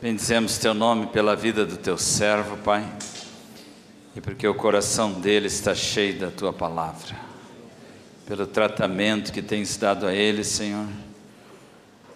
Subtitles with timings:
[0.00, 2.86] Bendizemos teu nome pela vida do teu servo, Pai,
[4.14, 7.16] e porque o coração dele está cheio da tua palavra,
[8.26, 10.86] pelo tratamento que tens dado a ele, Senhor,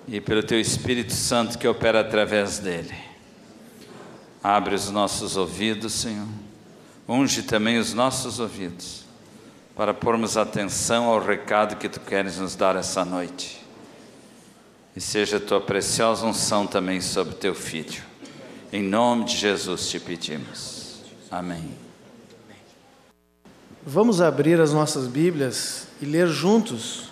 [0.06, 2.94] e pelo teu Espírito Santo que opera através dele.
[4.44, 6.28] Abre os nossos ouvidos, Senhor,
[7.08, 9.06] unge também os nossos ouvidos,
[9.74, 13.69] para pormos atenção ao recado que tu queres nos dar essa noite
[14.94, 18.02] e seja a tua preciosa unção também sobre teu filho.
[18.72, 21.00] Em nome de Jesus te pedimos.
[21.30, 21.70] Amém.
[23.84, 27.04] Vamos abrir as nossas Bíblias e ler juntos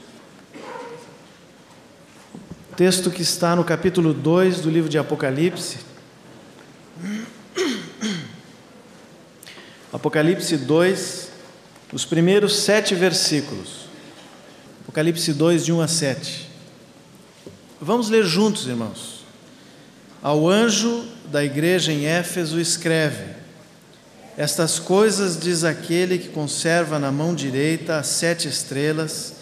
[2.70, 5.78] o texto que está no capítulo 2 do livro de Apocalipse.
[9.92, 11.28] Apocalipse 2,
[11.92, 13.88] os primeiros sete versículos.
[14.82, 16.47] Apocalipse 2, de 1 a 7.
[17.80, 19.24] Vamos ler juntos, irmãos.
[20.20, 23.24] Ao anjo da igreja em Éfeso escreve:
[24.36, 29.34] Estas coisas diz aquele que conserva na mão direita as sete estrelas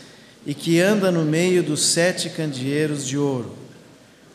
[0.45, 3.57] e que anda no meio dos sete candeeiros de ouro.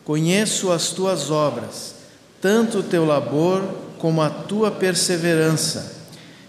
[0.03, 1.93] Conheço as tuas obras,
[2.41, 3.61] tanto o teu labor
[3.99, 5.95] como a tua perseverança,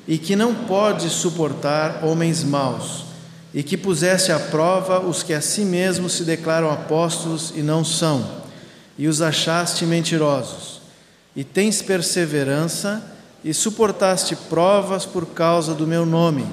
[0.09, 3.12] e que não podes suportar homens maus
[3.55, 7.85] e que puseste à prova os que a si mesmos se declaram apóstolos e não
[7.85, 8.43] são,
[8.97, 10.81] e os achaste mentirosos.
[11.37, 13.03] E tens perseverança
[13.45, 16.47] e suportaste provas por causa do meu nome,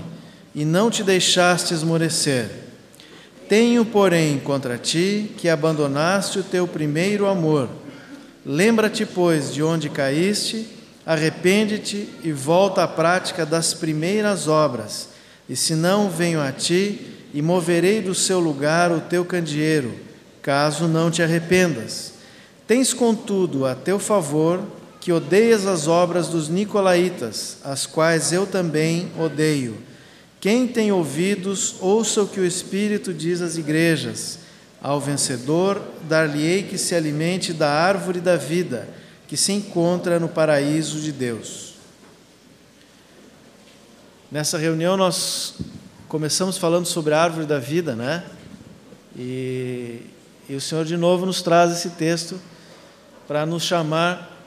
[0.54, 2.50] e não te deixaste esmorecer.
[3.48, 7.70] Tenho, porém, contra ti que abandonaste o teu primeiro amor.
[8.46, 10.68] Lembra-te, pois, de onde caíste,
[11.06, 15.10] arrepende-te e volta à prática das primeiras obras
[15.50, 19.94] e se não venho a ti e moverei do seu lugar o teu candeeiro,
[20.44, 22.14] caso não te arrependas.
[22.68, 24.64] Tens, contudo, a teu favor
[25.02, 29.78] que odeias as obras dos nicolaítas, as quais eu também odeio.
[30.40, 34.40] Quem tem ouvidos, ouça o que o Espírito diz às igrejas.
[34.82, 38.88] Ao vencedor, dar-lhe-ei que se alimente da árvore da vida,
[39.28, 41.69] que se encontra no paraíso de Deus.
[44.32, 45.56] Nessa reunião nós
[46.08, 48.24] começamos falando sobre a árvore da vida, né?
[49.18, 50.02] E,
[50.48, 52.40] e o Senhor de novo nos traz esse texto
[53.28, 54.38] para nos chamar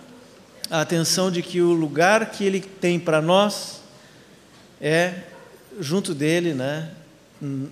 [0.70, 3.81] a atenção de que o lugar que Ele tem para nós
[4.81, 5.15] é
[5.81, 6.93] junto dele, né?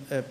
[0.09, 0.21] É,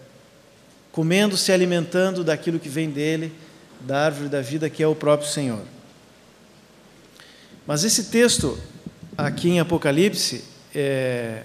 [0.93, 3.33] comendo, se alimentando daquilo que vem dele,
[3.81, 5.65] da árvore da vida que é o próprio Senhor.
[7.67, 8.59] Mas esse texto
[9.17, 11.45] aqui em Apocalipse é,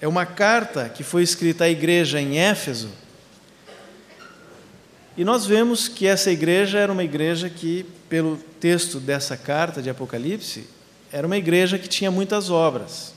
[0.00, 2.88] é uma carta que foi escrita à igreja em Éfeso.
[5.16, 9.90] E nós vemos que essa igreja era uma igreja que, pelo texto dessa carta de
[9.90, 10.68] Apocalipse,
[11.10, 13.12] era uma igreja que tinha muitas obras.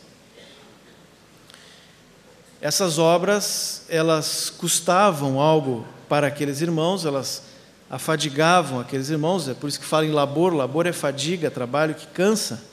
[2.60, 7.44] Essas obras, elas custavam algo para aqueles irmãos, elas
[7.90, 12.08] afadigavam aqueles irmãos, é por isso que fala em labor, labor é fadiga, trabalho que
[12.08, 12.71] cansa.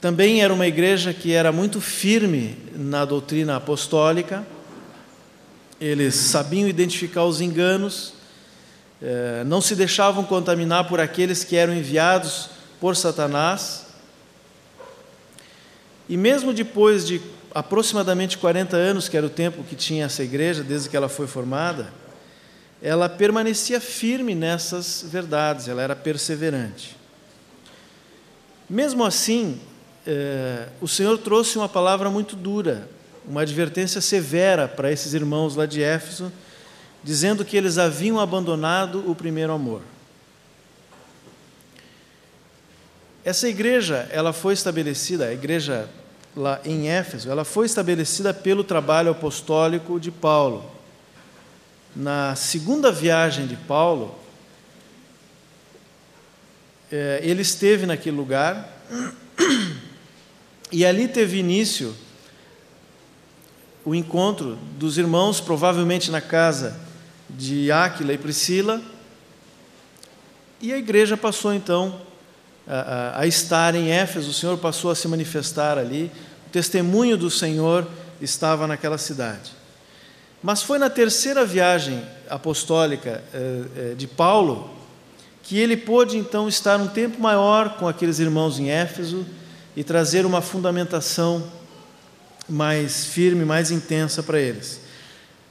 [0.00, 4.46] Também era uma igreja que era muito firme na doutrina apostólica,
[5.78, 8.14] eles sabiam identificar os enganos,
[9.02, 12.48] eh, não se deixavam contaminar por aqueles que eram enviados
[12.80, 13.88] por Satanás.
[16.08, 17.20] E mesmo depois de
[17.54, 21.26] aproximadamente 40 anos, que era o tempo que tinha essa igreja, desde que ela foi
[21.26, 21.92] formada,
[22.82, 26.96] ela permanecia firme nessas verdades, ela era perseverante.
[28.68, 29.60] Mesmo assim,
[30.06, 32.88] é, o Senhor trouxe uma palavra muito dura,
[33.26, 36.32] uma advertência severa para esses irmãos lá de Éfeso,
[37.02, 39.82] dizendo que eles haviam abandonado o primeiro amor.
[43.24, 45.88] Essa igreja, ela foi estabelecida, a igreja
[46.34, 50.70] lá em Éfeso, ela foi estabelecida pelo trabalho apostólico de Paulo.
[51.94, 54.14] Na segunda viagem de Paulo,
[56.90, 58.80] é, ele esteve naquele lugar
[60.72, 61.94] e ali teve início
[63.84, 66.78] o encontro dos irmãos, provavelmente na casa
[67.28, 68.80] de Áquila e Priscila,
[70.60, 72.00] e a igreja passou então
[72.66, 76.10] a, a, estar em Éfeso, o Senhor passou a se manifestar ali,
[76.46, 77.86] o testemunho do Senhor
[78.20, 79.52] estava naquela cidade.
[80.42, 84.70] Mas foi na terceira viagem apostólica eh, eh, de Paulo
[85.42, 89.26] que ele pôde então estar um tempo maior com aqueles irmãos em Éfeso
[89.76, 91.42] e trazer uma fundamentação
[92.48, 94.80] mais firme, mais intensa para eles.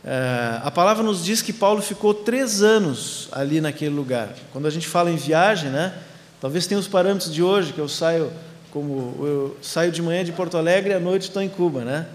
[0.04, 4.34] É, a palavra nos diz que Paulo ficou três anos ali naquele lugar.
[4.52, 5.94] Quando a gente fala em viagem, né?
[6.40, 8.32] Talvez tenha os parâmetros de hoje, que eu saio
[8.72, 12.06] como eu saio de manhã de Porto Alegre e à noite estou em Cuba, né?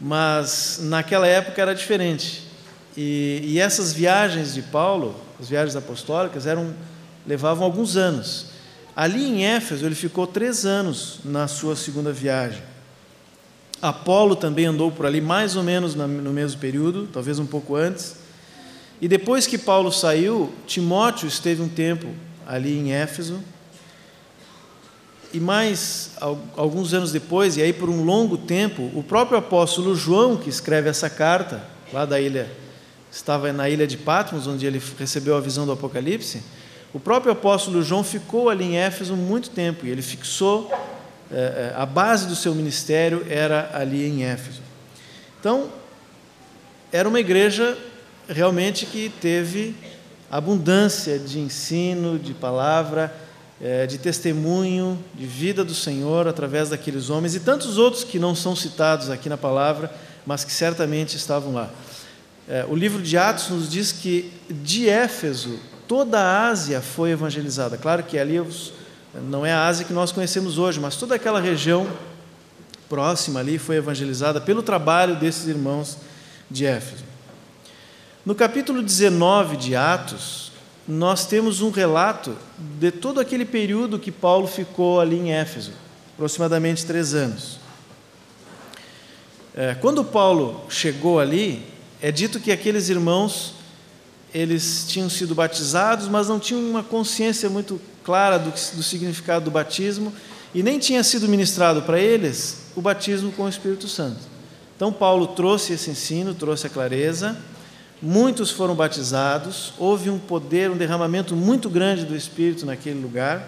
[0.00, 2.48] Mas naquela época era diferente.
[2.96, 6.74] E, e essas viagens de Paulo, as viagens apostólicas, eram
[7.26, 8.46] levavam alguns anos.
[9.00, 12.62] Ali em Éfeso ele ficou três anos na sua segunda viagem.
[13.80, 18.16] Apolo também andou por ali mais ou menos no mesmo período, talvez um pouco antes.
[19.00, 22.08] E depois que Paulo saiu, Timóteo esteve um tempo
[22.46, 23.40] ali em Éfeso.
[25.32, 26.10] E mais
[26.54, 30.90] alguns anos depois, e aí por um longo tempo, o próprio apóstolo João, que escreve
[30.90, 32.52] essa carta, lá da ilha,
[33.10, 36.42] estava na ilha de Patmos, onde ele recebeu a visão do Apocalipse,
[36.92, 40.70] o próprio apóstolo João ficou ali em Éfeso muito tempo, e ele fixou,
[41.30, 44.60] é, a base do seu ministério era ali em Éfeso.
[45.38, 45.70] Então,
[46.90, 47.78] era uma igreja
[48.28, 49.76] realmente que teve
[50.28, 53.14] abundância de ensino, de palavra,
[53.62, 58.34] é, de testemunho, de vida do Senhor através daqueles homens e tantos outros que não
[58.34, 59.92] são citados aqui na palavra,
[60.26, 61.70] mas que certamente estavam lá.
[62.68, 65.56] O livro de Atos nos diz que de Éfeso
[65.90, 67.76] toda a Ásia foi evangelizada.
[67.76, 68.40] Claro que ali
[69.28, 71.84] não é a Ásia que nós conhecemos hoje, mas toda aquela região
[72.88, 75.98] próxima ali foi evangelizada pelo trabalho desses irmãos
[76.48, 77.02] de Éfeso.
[78.24, 80.52] No capítulo 19 de Atos,
[80.86, 85.72] nós temos um relato de todo aquele período que Paulo ficou ali em Éfeso,
[86.14, 87.58] aproximadamente três anos.
[89.56, 91.66] É, quando Paulo chegou ali,
[92.00, 93.58] é dito que aqueles irmãos
[94.34, 99.50] eles tinham sido batizados, mas não tinham uma consciência muito clara do, do significado do
[99.50, 100.12] batismo
[100.54, 104.20] e nem tinha sido ministrado para eles o batismo com o Espírito Santo.
[104.76, 107.36] Então Paulo trouxe esse ensino, trouxe a clareza
[108.02, 113.46] muitos foram batizados, houve um poder, um derramamento muito grande do Espírito naquele lugar.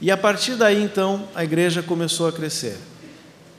[0.00, 2.78] E a partir daí, então, a igreja começou a crescer.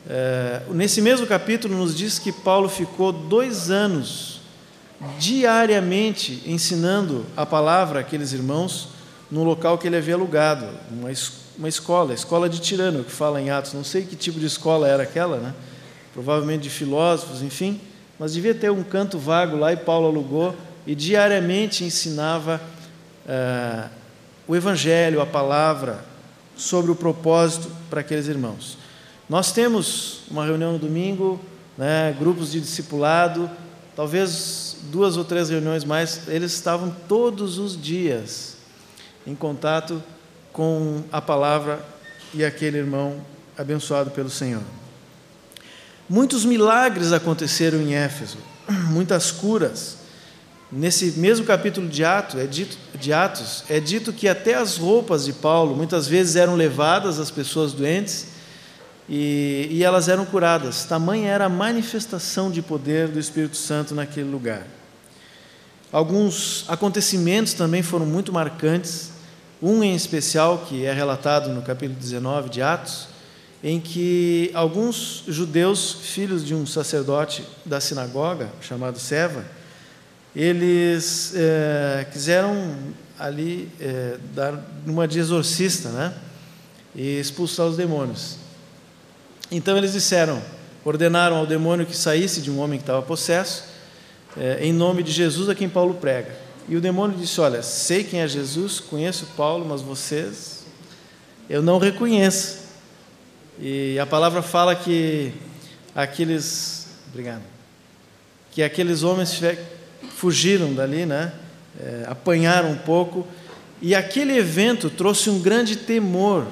[0.09, 4.38] É, nesse mesmo capítulo, nos diz que Paulo ficou dois anos
[5.18, 8.90] diariamente ensinando a palavra àqueles irmãos
[9.31, 11.10] no local que ele havia alugado, uma,
[11.57, 13.74] uma escola, a escola de Tirano, que fala em Atos.
[13.74, 15.54] Não sei que tipo de escola era aquela, né?
[16.13, 17.80] provavelmente de filósofos, enfim
[18.19, 20.54] mas devia ter um canto vago lá e Paulo alugou
[20.86, 22.62] e diariamente ensinava
[23.25, 23.90] uh,
[24.45, 26.04] o Evangelho, a palavra,
[26.57, 28.78] sobre o propósito para aqueles irmãos.
[29.30, 31.40] Nós temos uma reunião no domingo,
[31.78, 33.50] né, grupos de discipulado,
[33.95, 38.58] talvez duas ou três reuniões mais, eles estavam todos os dias
[39.26, 40.02] em contato
[40.52, 41.84] com a palavra
[42.34, 43.22] e aquele irmão
[43.58, 44.64] abençoado pelo Senhor.
[46.10, 48.38] Muitos milagres aconteceram em Éfeso,
[48.90, 49.98] muitas curas.
[50.72, 55.26] Nesse mesmo capítulo de Atos, é dito, de Atos, é dito que até as roupas
[55.26, 58.29] de Paulo muitas vezes eram levadas às pessoas doentes
[59.09, 60.85] e, e elas eram curadas.
[60.85, 64.67] Tamanha era a manifestação de poder do Espírito Santo naquele lugar.
[65.91, 69.09] Alguns acontecimentos também foram muito marcantes.
[69.61, 73.07] Um em especial, que é relatado no capítulo 19 de Atos,
[73.63, 79.44] em que alguns judeus, filhos de um sacerdote da sinagoga, chamado Seva,
[80.35, 82.77] eles é, quiseram
[83.17, 86.13] ali é, dar uma de exorcista, né?
[86.95, 88.39] E expulsar os demônios.
[89.51, 90.41] Então eles disseram,
[90.85, 93.65] ordenaram ao demônio que saísse de um homem que estava possesso,
[94.37, 96.35] é, em nome de Jesus a quem Paulo prega.
[96.68, 100.59] E o demônio disse: Olha, sei quem é Jesus, conheço Paulo, mas vocês
[101.49, 102.59] eu não reconheço.
[103.59, 105.33] E a palavra fala que
[105.95, 107.41] aqueles, obrigado,
[108.51, 109.41] que aqueles homens
[110.15, 111.33] fugiram dali, né?
[111.79, 113.25] É, apanharam um pouco,
[113.81, 116.45] e aquele evento trouxe um grande temor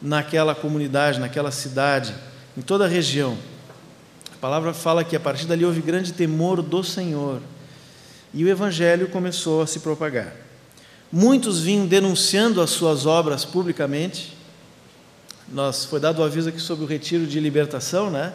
[0.00, 2.14] naquela comunidade, naquela cidade,
[2.56, 3.36] em toda a região.
[4.32, 7.40] A palavra fala que a partir dali houve grande temor do Senhor,
[8.34, 10.32] e o evangelho começou a se propagar.
[11.10, 14.36] Muitos vinham denunciando as suas obras publicamente,
[15.48, 18.32] nós foi dado o aviso aqui sobre o retiro de libertação, né?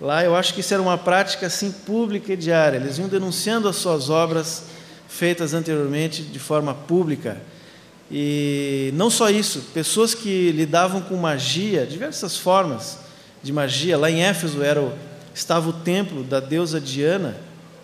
[0.00, 2.78] Lá eu acho que isso era uma prática assim pública e diária.
[2.78, 4.64] Eles iam denunciando as suas obras
[5.08, 7.36] feitas anteriormente de forma pública.
[8.10, 12.98] E não só isso, pessoas que lidavam com magia, diversas formas
[13.42, 13.98] de magia.
[13.98, 14.92] Lá em Éfeso era o,
[15.34, 17.36] estava o templo da deusa Diana,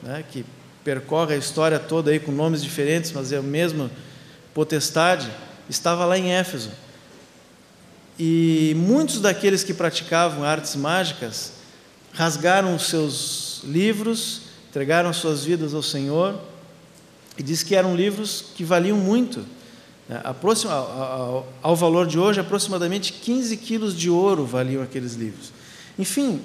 [0.02, 0.44] né, que
[0.82, 3.90] percorre a história toda aí com nomes diferentes, mas é a mesma
[4.54, 5.30] potestade.
[5.68, 6.70] Estava lá em Éfeso.
[8.18, 11.52] E muitos daqueles que praticavam artes mágicas
[12.12, 16.38] rasgaram os seus livros, entregaram suas vidas ao Senhor,
[17.36, 19.44] e diz que eram livros que valiam muito.
[20.08, 20.20] Né?
[21.62, 25.52] Ao valor de hoje, aproximadamente 15 quilos de ouro valiam aqueles livros.
[25.98, 26.42] Enfim,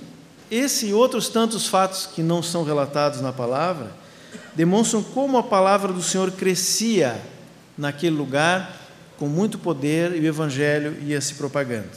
[0.50, 3.92] esse e outros tantos fatos que não são relatados na palavra
[4.56, 7.20] demonstram como a palavra do Senhor crescia
[7.78, 8.78] naquele lugar
[9.18, 11.90] com muito poder e o evangelho ia se propagando.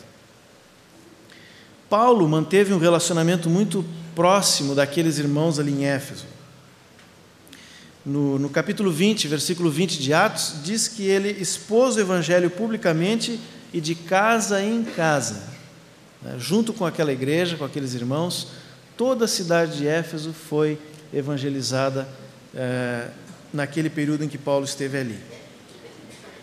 [1.88, 6.24] Paulo manteve um relacionamento muito próximo daqueles irmãos ali em Éfeso.
[8.04, 13.38] No, no, capítulo 20, versículo 20 de Atos, diz que ele expôs o evangelho publicamente
[13.72, 15.44] e de casa em casa.
[16.20, 16.34] Né?
[16.36, 18.48] Junto com aquela igreja, com aqueles irmãos,
[18.96, 20.80] toda a cidade de Éfeso foi
[21.14, 22.08] evangelizada
[22.52, 23.06] é,
[23.52, 25.18] naquele período em que Paulo esteve ali.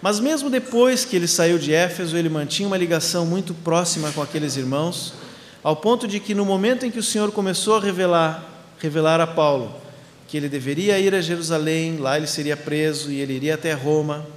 [0.02, 4.22] Mas mesmo depois que ele saiu de Éfeso, ele mantinha uma ligação muito próxima com
[4.22, 5.14] aqueles irmãos,
[5.62, 8.48] ao ponto de que no momento em que o Senhor começou a revelar,
[8.80, 9.79] revelar a Paulo
[10.30, 14.28] que ele deveria ir a Jerusalém, lá ele seria preso e ele iria até Roma,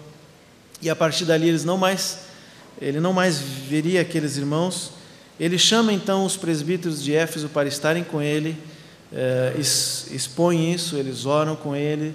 [0.80, 2.20] e a partir dali eles não mais,
[2.80, 4.92] ele não mais veria aqueles irmãos,
[5.38, 8.56] ele chama então os presbíteros de Éfeso para estarem com ele,
[9.12, 12.14] eh, expõe isso, eles oram com ele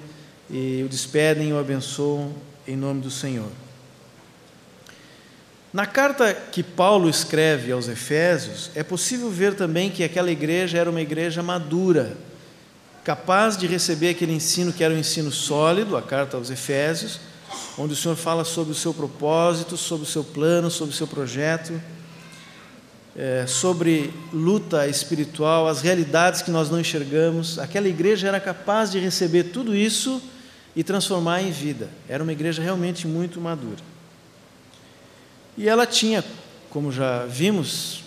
[0.49, 2.33] e o despedem e o abençoam
[2.67, 3.51] em nome do Senhor.
[5.71, 10.89] Na carta que Paulo escreve aos Efésios, é possível ver também que aquela igreja era
[10.89, 12.17] uma igreja madura,
[13.07, 17.21] capaz de receber aquele ensino que era um ensino sólido, a carta aos Efésios,
[17.77, 21.07] onde o Senhor fala sobre o seu propósito, sobre o seu plano, sobre o seu
[21.07, 21.81] projeto,
[23.15, 27.57] é, sobre luta espiritual, as realidades que nós não enxergamos.
[27.57, 30.21] Aquela igreja era capaz de receber tudo isso
[30.75, 31.87] e transformar em vida.
[32.09, 33.79] Era uma igreja realmente muito madura.
[35.57, 36.25] E ela tinha,
[36.69, 38.03] como já vimos,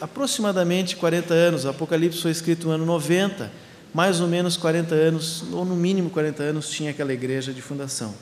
[0.00, 1.66] aproximadamente 40 anos.
[1.66, 6.10] O Apocalipse foi escrito no ano 90, mais ou menos 40 anos, ou no mínimo
[6.10, 8.14] 40 anos, tinha aquela igreja de fundação.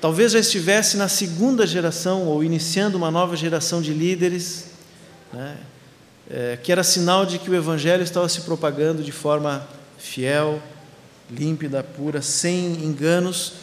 [0.00, 4.66] Talvez já estivesse na segunda geração, ou iniciando uma nova geração de líderes,
[5.32, 5.56] né,
[6.30, 9.66] é, que era sinal de que o Evangelho estava se propagando de forma
[9.96, 10.60] fiel,
[11.30, 13.54] límpida, pura, sem enganos.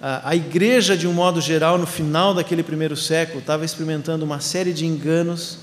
[0.00, 4.72] A, igreja, de um modo geral, no final daquele primeiro século, estava experimentando uma série
[4.72, 5.58] de enganos.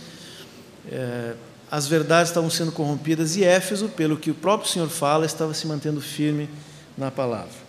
[0.92, 1.34] É,
[1.70, 5.68] as verdades estavam sendo corrompidas e Éfeso, pelo que o próprio Senhor fala, estava se
[5.68, 6.50] mantendo firme
[6.98, 7.68] na palavra.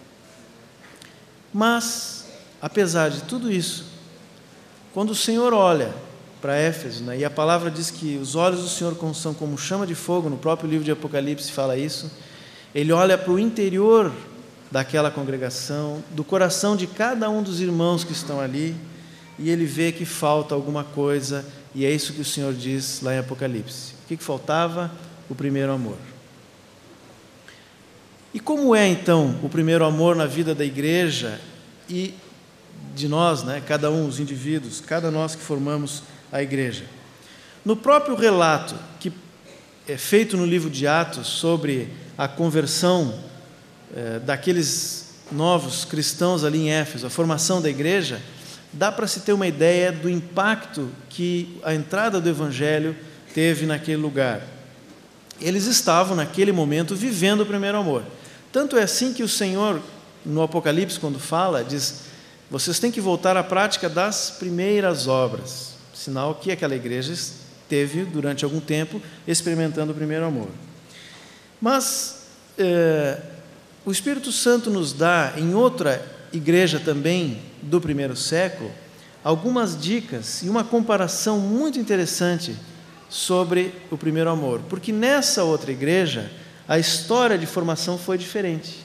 [1.53, 2.27] Mas,
[2.63, 3.87] apesar de tudo isso,
[4.95, 5.93] quando o Senhor olha
[6.41, 9.87] para Éfeso, né, e a palavra diz que os olhos do Senhor são como chama
[9.87, 12.11] de fogo, no próprio livro de Apocalipse fala isso,
[12.75, 14.13] ele olha para o interior
[14.71, 18.77] daquela congregação, do coração de cada um dos irmãos que estão ali,
[19.39, 23.15] e ele vê que falta alguma coisa, e é isso que o Senhor diz lá
[23.15, 23.95] em Apocalipse.
[24.05, 24.91] O que, que faltava?
[25.29, 25.97] O primeiro amor.
[28.33, 31.41] E como é então o primeiro amor na vida da igreja
[31.89, 32.15] e
[32.95, 36.85] de nós, né, cada um, os indivíduos, cada nós que formamos a igreja?
[37.65, 39.13] No próprio relato que
[39.87, 43.15] é feito no livro de Atos sobre a conversão
[43.95, 48.21] é, daqueles novos cristãos ali em Éfeso, a formação da igreja,
[48.73, 52.95] dá para se ter uma ideia do impacto que a entrada do Evangelho
[53.35, 54.43] teve naquele lugar.
[55.41, 58.03] Eles estavam, naquele momento, vivendo o primeiro amor.
[58.53, 59.81] Tanto é assim que o Senhor,
[60.25, 62.03] no Apocalipse, quando fala, diz:
[62.51, 67.15] vocês têm que voltar à prática das primeiras obras, sinal que aquela igreja
[67.69, 70.49] teve, durante algum tempo, experimentando o primeiro amor.
[71.61, 72.23] Mas
[72.57, 73.21] é,
[73.85, 78.71] o Espírito Santo nos dá, em outra igreja também do primeiro século,
[79.23, 82.57] algumas dicas e uma comparação muito interessante
[83.09, 86.31] sobre o primeiro amor, porque nessa outra igreja
[86.67, 88.85] a história de formação foi diferente,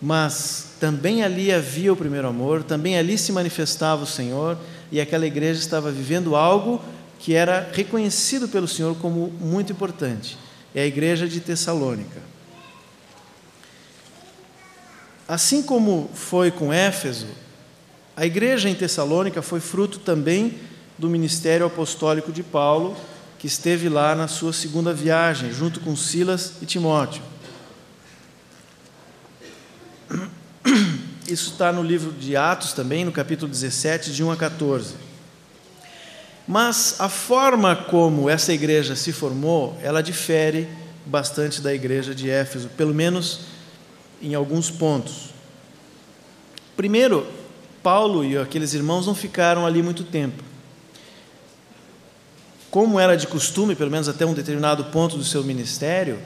[0.00, 4.58] mas também ali havia o primeiro amor, também ali se manifestava o Senhor
[4.90, 6.80] e aquela igreja estava vivendo algo
[7.18, 10.36] que era reconhecido pelo Senhor como muito importante.
[10.74, 12.31] É a igreja de Tessalônica.
[15.32, 17.26] Assim como foi com Éfeso,
[18.14, 20.58] a igreja em Tessalônica foi fruto também
[20.98, 22.94] do ministério apostólico de Paulo,
[23.38, 27.22] que esteve lá na sua segunda viagem, junto com Silas e Timóteo.
[31.26, 34.96] Isso está no livro de Atos também, no capítulo 17, de 1 a 14.
[36.46, 40.68] Mas a forma como essa igreja se formou, ela difere
[41.06, 43.51] bastante da igreja de Éfeso, pelo menos
[44.22, 45.30] em alguns pontos.
[46.76, 47.26] Primeiro,
[47.82, 50.42] Paulo e aqueles irmãos não ficaram ali muito tempo.
[52.70, 56.18] Como era de costume, pelo menos até um determinado ponto do seu ministério,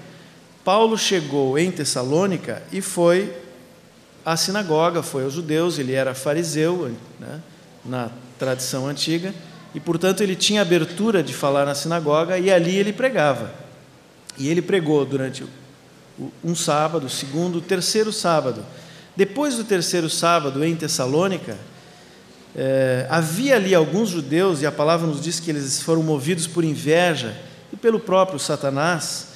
[0.64, 3.32] Paulo chegou em Tessalônica e foi
[4.24, 7.40] à sinagoga, foi aos judeus, ele era fariseu, né,
[7.84, 9.34] na tradição antiga,
[9.74, 13.52] e portanto ele tinha abertura de falar na sinagoga e ali ele pregava.
[14.38, 15.44] E ele pregou durante
[16.44, 18.64] um sábado, segundo, terceiro sábado.
[19.14, 21.56] Depois do terceiro sábado em Tessalônica,
[22.54, 26.64] é, havia ali alguns judeus, e a palavra nos diz que eles foram movidos por
[26.64, 27.36] inveja
[27.72, 29.28] e pelo próprio Satanás.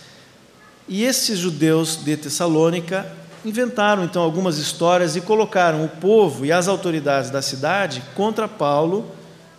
[0.89, 3.07] E esses judeus de Tessalônica
[3.45, 9.11] inventaram então algumas histórias e colocaram o povo e as autoridades da cidade contra Paulo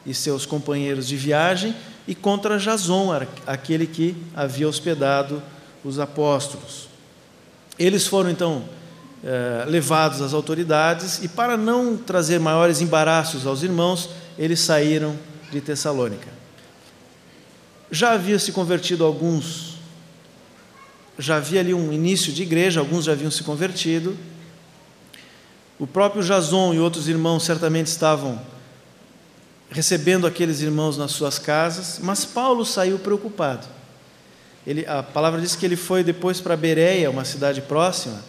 [0.06, 1.76] e seus companheiros de viagem
[2.08, 3.10] e contra Jason,
[3.46, 5.42] aquele que havia hospedado
[5.84, 6.91] os apóstolos.
[7.82, 8.64] Eles foram então
[9.24, 15.18] eh, levados às autoridades e, para não trazer maiores embaraços aos irmãos, eles saíram
[15.52, 16.28] de Tessalônica.
[17.90, 19.78] Já havia se convertido alguns,
[21.18, 24.16] já havia ali um início de igreja, alguns já haviam se convertido.
[25.80, 28.40] O próprio Jason e outros irmãos certamente estavam
[29.72, 33.81] recebendo aqueles irmãos nas suas casas, mas Paulo saiu preocupado.
[34.66, 38.22] Ele, a palavra diz que ele foi depois para Bereia, uma cidade próxima,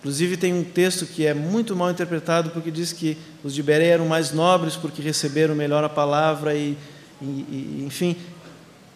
[0.00, 3.88] Inclusive, tem um texto que é muito mal interpretado, porque diz que os de Beré
[3.88, 6.76] eram mais nobres porque receberam melhor a palavra, e,
[7.20, 8.16] e, e enfim,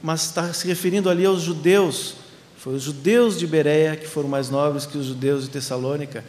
[0.03, 2.15] mas está se referindo ali aos judeus.
[2.57, 6.25] Foi os judeus de Bereia que foram mais nobres que os judeus de Tessalônica.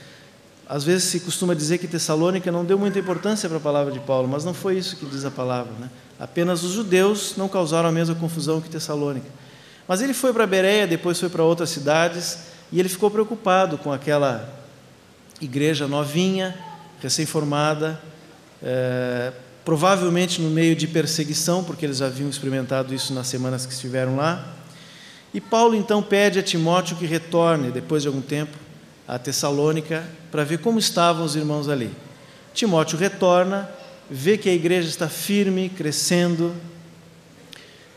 [0.67, 4.01] Às vezes se costuma dizer que Tessalônica não deu muita importância para a palavra de
[4.01, 5.71] Paulo, mas não foi isso que diz a palavra.
[5.79, 5.89] Né?
[6.19, 9.44] Apenas os judeus não causaram a mesma confusão que Tessalônica.
[9.87, 12.39] Mas ele foi para Bereia, depois foi para outras cidades,
[12.71, 14.49] e ele ficou preocupado com aquela
[15.39, 16.55] igreja novinha,
[17.01, 17.99] recém-formada,
[18.63, 19.31] é,
[19.63, 24.53] provavelmente no meio de perseguição, porque eles haviam experimentado isso nas semanas que estiveram lá.
[25.33, 28.57] E Paulo então pede a Timóteo que retorne, depois de algum tempo,
[29.07, 31.91] a Tessalônica, para ver como estavam os irmãos ali.
[32.53, 33.69] Timóteo retorna,
[34.09, 36.55] vê que a igreja está firme, crescendo,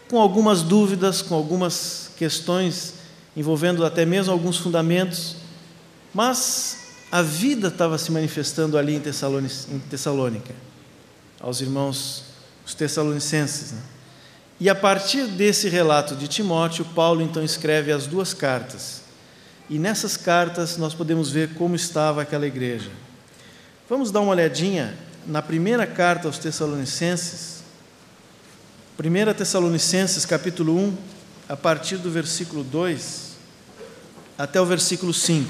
[0.09, 2.95] com algumas dúvidas, com algumas questões
[3.37, 5.37] envolvendo até mesmo alguns fundamentos,
[6.13, 10.55] mas a vida estava se manifestando ali em Tessalônica,
[11.41, 12.25] aos irmãos,
[12.67, 13.73] os tessalonicenses.
[13.73, 13.81] Né?
[14.61, 19.03] E a partir desse relato de Timóteo, Paulo então escreve as duas cartas.
[19.71, 22.91] E nessas cartas nós podemos ver como estava aquela igreja.
[23.89, 27.58] Vamos dar uma olhadinha na primeira carta aos Tessalonicenses,
[29.01, 30.97] 1 Tessalonicenses capítulo 1,
[31.49, 33.29] a partir do versículo 2
[34.37, 35.49] até o versículo 5.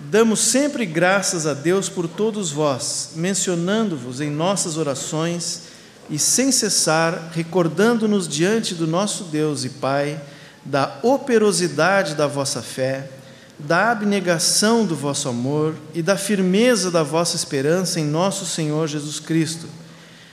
[0.00, 5.62] Damos sempre graças a Deus por todos vós, mencionando-vos em nossas orações
[6.10, 10.20] e sem cessar, recordando-nos diante do nosso Deus e Pai
[10.64, 13.08] da operosidade da vossa fé,
[13.56, 19.20] da abnegação do vosso amor e da firmeza da vossa esperança em nosso Senhor Jesus
[19.20, 19.68] Cristo,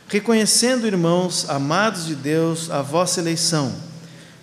[0.08, 3.74] reconhecendo, irmãos, amados de Deus, a vossa eleição,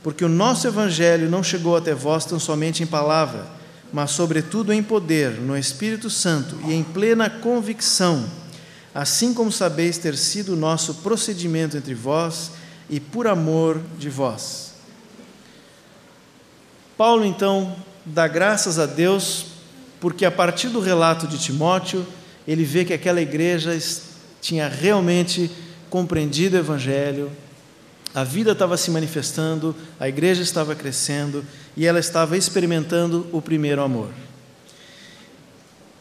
[0.02, 3.46] porque o nosso Evangelho não chegou até vós tão somente em palavra,
[3.92, 8.24] mas, sobretudo, em poder, no Espírito Santo e em plena convicção,
[8.94, 12.52] assim como sabeis ter sido o nosso procedimento entre vós
[12.88, 14.72] e por amor de vós.
[16.96, 19.46] Paulo, então, dá graças a Deus,
[20.00, 22.06] porque a partir do relato de Timóteo,
[22.46, 23.74] ele vê que aquela igreja
[24.42, 25.50] tinha realmente
[25.88, 27.30] compreendido o Evangelho,
[28.14, 31.42] a vida estava se manifestando, a igreja estava crescendo
[31.74, 34.10] e ela estava experimentando o primeiro amor.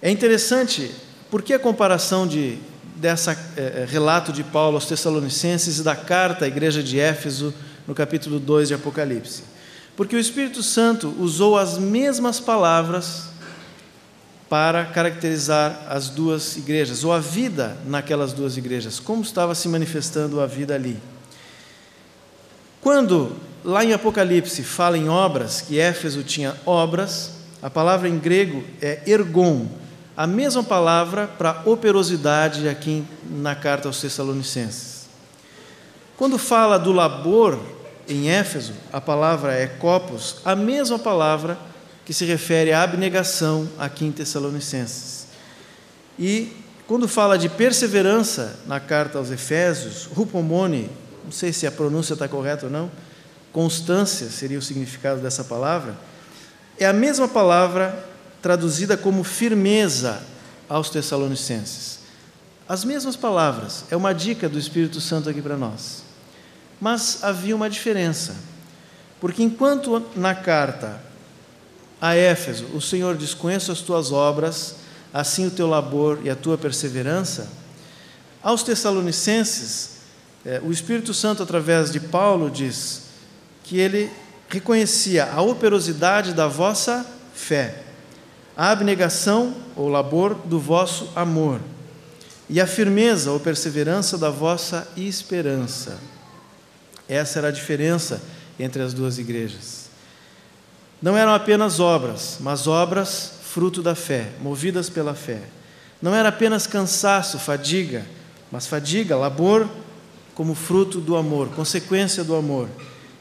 [0.02, 0.92] É interessante
[1.30, 2.58] porque a comparação de
[2.98, 7.52] dessa é, relato de Paulo aos Tessalonicenses e da carta à igreja de Éfeso
[7.88, 9.44] no capítulo 2 de Apocalipse.
[9.96, 13.31] Porque o Espírito Santo usou as mesmas palavras
[14.52, 20.42] para caracterizar as duas igrejas, ou a vida naquelas duas igrejas, como estava se manifestando
[20.42, 21.00] a vida ali.
[22.82, 28.62] Quando lá em Apocalipse fala em obras, que Éfeso tinha obras, a palavra em grego
[28.82, 29.68] é ergon,
[30.18, 35.06] a mesma palavra para operosidade aqui na carta aos Tessalonicenses.
[36.18, 37.58] Quando fala do labor
[38.06, 41.58] em Éfeso, a palavra é copos, a mesma palavra
[42.06, 45.28] que se refere à abnegação aqui em Tessalonicenses.
[46.18, 46.52] E
[46.88, 50.90] quando fala de perseverança na carta aos Efésios, rupomone,
[51.24, 52.92] não sei se a pronúncia está correta ou não,
[53.54, 55.96] constância seria o significado dessa palavra,
[56.78, 58.08] é a mesma palavra
[58.42, 60.22] traduzida como firmeza
[60.68, 62.00] aos Tessalonicenses.
[62.68, 66.04] As mesmas palavras, é uma dica do Espírito Santo aqui para nós.
[66.80, 68.36] Mas havia uma diferença,
[69.20, 71.00] porque enquanto na carta
[72.02, 74.76] a Éfeso: O Senhor diz: Conheço as tuas obras,
[75.14, 77.48] assim o teu labor e a tua perseverança.
[78.42, 79.92] Aos Tessalonicenses,
[80.44, 83.04] eh, o Espírito Santo, através de Paulo, diz
[83.64, 84.12] que ele
[84.50, 87.84] reconhecia a operosidade da vossa fé,
[88.58, 91.62] a abnegação ou labor do vosso amor
[92.50, 95.98] e a firmeza ou perseverança da vossa esperança.
[97.08, 98.22] Essa era a diferença
[98.60, 99.81] entre as duas igrejas.
[101.02, 105.42] Não eram apenas obras, mas obras fruto da fé, movidas pela fé.
[106.02, 108.06] Não era apenas cansaço, fadiga,
[108.52, 109.68] mas fadiga, labor
[110.36, 112.70] como fruto do amor, consequência do amor.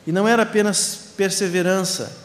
[0.06, 2.16] E não era apenas perseverança,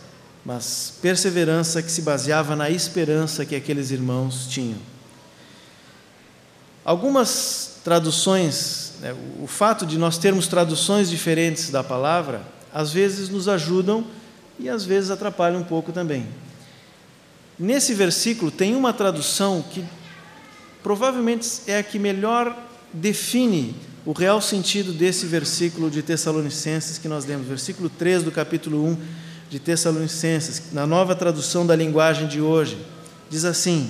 [0.45, 4.77] mas perseverança que se baseava na esperança que aqueles irmãos tinham.
[6.83, 12.41] Algumas traduções, né, o fato de nós termos traduções diferentes da palavra,
[12.73, 14.05] às vezes nos ajudam
[14.59, 16.27] e às vezes atrapalham um pouco também.
[17.57, 19.83] Nesse versículo tem uma tradução que
[20.83, 22.55] provavelmente é a que melhor
[22.93, 28.85] define o real sentido desse versículo de Tessalonicenses que nós lemos, versículo 3 do capítulo
[28.85, 28.97] 1
[29.49, 32.77] de Tessalonicenses, na nova tradução da linguagem de hoje.
[33.29, 33.89] Diz assim: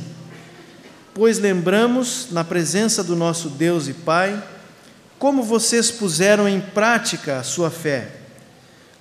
[1.14, 4.42] Pois lembramos, na presença do nosso Deus e Pai,
[5.18, 8.25] como vocês puseram em prática a sua fé,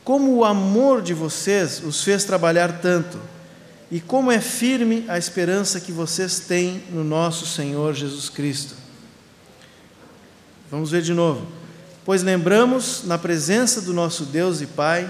[0.04, 3.18] como o amor de vocês os fez trabalhar tanto,
[3.90, 8.74] e como é firme a esperança que vocês têm no nosso Senhor Jesus Cristo.
[10.70, 11.46] Vamos ver de novo.
[12.04, 15.08] Pois lembramos, na presença do nosso Deus e Pai,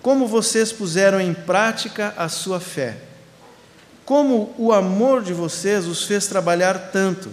[0.00, 2.98] como vocês puseram em prática a sua fé,
[4.04, 7.30] como o amor de vocês os fez trabalhar tanto,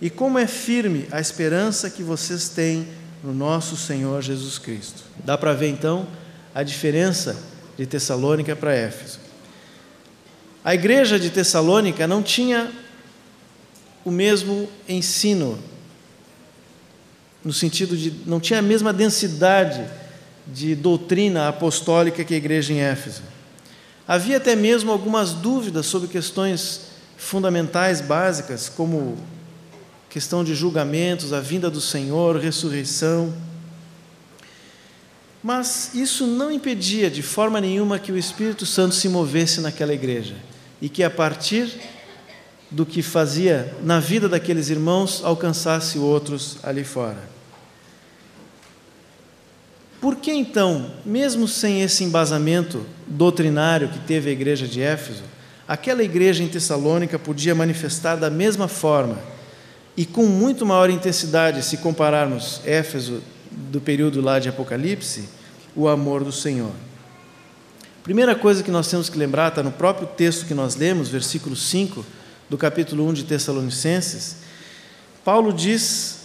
[0.00, 2.86] e como é firme a esperança que vocês têm
[3.24, 5.02] no nosso Senhor Jesus Cristo.
[5.24, 6.06] Dá para ver então
[6.56, 7.36] a diferença
[7.76, 9.18] de Tessalônica para Éfeso.
[10.64, 12.72] A igreja de Tessalônica não tinha
[14.02, 15.58] o mesmo ensino
[17.44, 19.84] no sentido de não tinha a mesma densidade
[20.46, 23.22] de doutrina apostólica que a igreja em Éfeso.
[24.08, 26.86] Havia até mesmo algumas dúvidas sobre questões
[27.18, 29.18] fundamentais básicas, como
[30.08, 33.34] questão de julgamentos, a vinda do Senhor, ressurreição.
[35.46, 40.34] Mas isso não impedia de forma nenhuma que o Espírito Santo se movesse naquela igreja
[40.82, 41.72] e que a partir
[42.68, 47.30] do que fazia na vida daqueles irmãos alcançasse outros ali fora.
[50.00, 55.22] Por que então, mesmo sem esse embasamento doutrinário que teve a igreja de Éfeso,
[55.68, 59.16] aquela igreja em Tessalônica podia manifestar da mesma forma
[59.96, 65.35] e com muito maior intensidade, se compararmos Éfeso do período lá de Apocalipse,
[65.76, 66.72] o amor do Senhor?
[68.02, 71.54] Primeira coisa que nós temos que lembrar, está no próprio texto que nós lemos, versículo
[71.54, 72.06] 5
[72.48, 74.36] do capítulo 1 de Tessalonicenses.
[75.24, 76.16] Paulo diz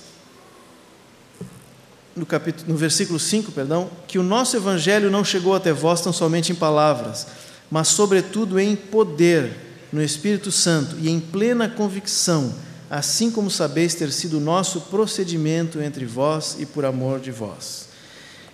[2.16, 6.14] no, capítulo, no versículo 5, perdão, que o nosso evangelho não chegou até vós tão
[6.14, 7.28] somente em palavras,
[7.70, 9.56] mas sobretudo em poder,
[9.92, 12.54] no Espírito Santo e em plena convicção,
[12.90, 17.91] assim como sabeis ter sido o nosso procedimento entre vós e por amor de vós.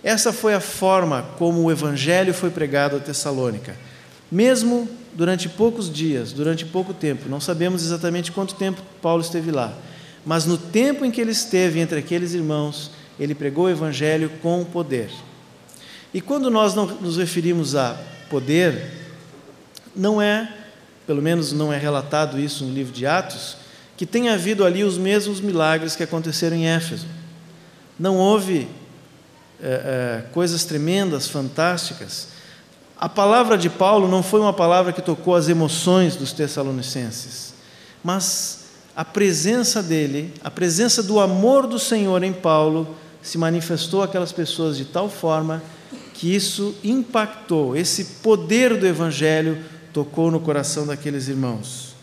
[0.08, 3.76] Essa foi a forma como o evangelho foi pregado a Tessalônica.
[4.32, 9.76] Mesmo durante poucos dias, durante pouco tempo, não sabemos exatamente quanto tempo Paulo esteve lá,
[10.24, 12.90] mas no tempo em que ele esteve entre aqueles irmãos,
[13.20, 15.10] ele pregou o Evangelho com poder.
[16.14, 17.94] E quando nós nos referimos a
[18.30, 18.90] poder,
[19.94, 20.50] não é,
[21.06, 23.58] pelo menos não é relatado isso no livro de Atos,
[23.94, 27.06] que tenha havido ali os mesmos milagres que aconteceram em Éfeso.
[27.98, 28.68] Não houve
[29.62, 32.28] é, é, coisas tremendas, fantásticas.
[32.96, 37.54] A palavra de Paulo não foi uma palavra que tocou as emoções dos tessalonicenses,
[38.02, 44.32] mas a presença dele, a presença do amor do Senhor em Paulo, se manifestou aquelas
[44.32, 45.62] pessoas de tal forma
[46.14, 51.94] que isso impactou, esse poder do Evangelho tocou no coração daqueles irmãos.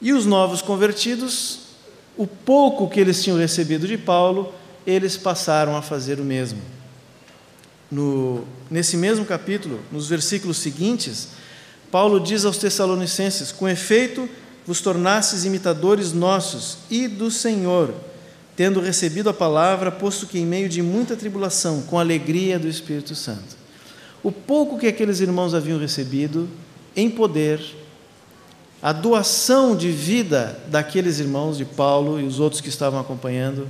[0.00, 1.60] E os novos convertidos,
[2.16, 4.52] o pouco que eles tinham recebido de Paulo,
[4.86, 6.60] eles passaram a fazer o mesmo.
[7.90, 11.28] No, nesse mesmo capítulo, nos versículos seguintes,
[11.90, 14.28] Paulo diz aos Tessalonicenses: Com efeito,
[14.66, 17.94] vos tornastes imitadores nossos e do Senhor
[18.56, 23.14] tendo recebido a palavra, posto que em meio de muita tribulação, com alegria do Espírito
[23.14, 23.54] Santo.
[24.22, 26.48] O pouco que aqueles irmãos haviam recebido,
[26.96, 27.60] em poder,
[28.80, 33.68] a doação de vida daqueles irmãos, de Paulo e os outros que estavam acompanhando,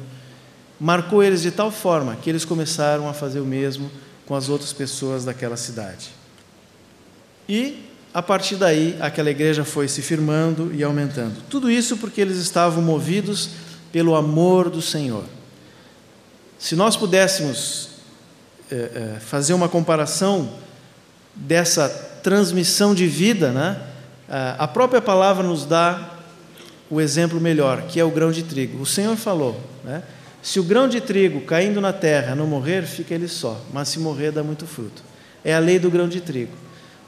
[0.79, 3.91] marcou eles de tal forma que eles começaram a fazer o mesmo
[4.27, 6.11] com as outras pessoas daquela cidade.
[7.49, 11.37] E a partir daí, aquela igreja foi se firmando e aumentando.
[11.49, 13.51] Tudo isso porque eles estavam movidos
[13.93, 15.25] pelo amor do Senhor.
[16.59, 17.91] Se nós pudéssemos
[18.71, 20.51] é, é, fazer uma comparação
[21.35, 21.89] dessa
[22.23, 23.81] transmissão de vida, né?
[24.59, 26.17] a própria palavra nos dá
[26.91, 28.81] o exemplo melhor, que é o grão de trigo.
[28.81, 30.03] O Senhor falou, né?
[30.47, 33.99] Se o grão de trigo caindo na terra não morrer, fica ele só, mas se
[33.99, 35.03] morrer dá muito fruto.
[35.45, 36.53] É a lei do grão de trigo.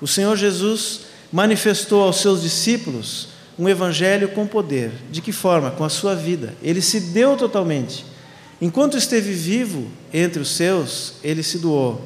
[0.01, 4.91] O Senhor Jesus manifestou aos seus discípulos um evangelho com poder.
[5.09, 5.71] De que forma?
[5.71, 6.53] Com a sua vida.
[6.61, 8.05] Ele se deu totalmente.
[8.61, 12.05] Enquanto esteve vivo entre os seus, ele se doou.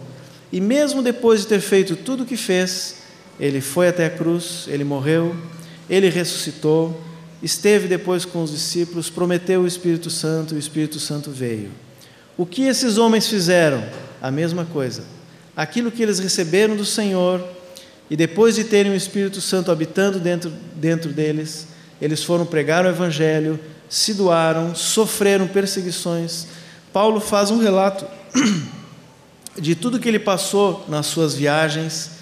[0.53, 2.97] E mesmo depois de ter feito tudo o que fez,
[3.41, 5.35] ele foi até a cruz, ele morreu,
[5.89, 7.01] ele ressuscitou,
[7.43, 11.71] esteve depois com os discípulos, prometeu o Espírito Santo, e o Espírito Santo veio.
[12.37, 13.85] O que esses homens fizeram?
[14.21, 15.03] A mesma coisa.
[15.57, 17.45] Aquilo que eles receberam do Senhor,
[18.09, 21.67] e depois de terem o Espírito Santo habitando dentro, dentro deles,
[22.01, 26.47] eles foram pregar o Evangelho, se doaram, sofreram perseguições.
[26.93, 28.07] Paulo faz um relato
[29.59, 32.13] de tudo que ele passou nas suas viagens,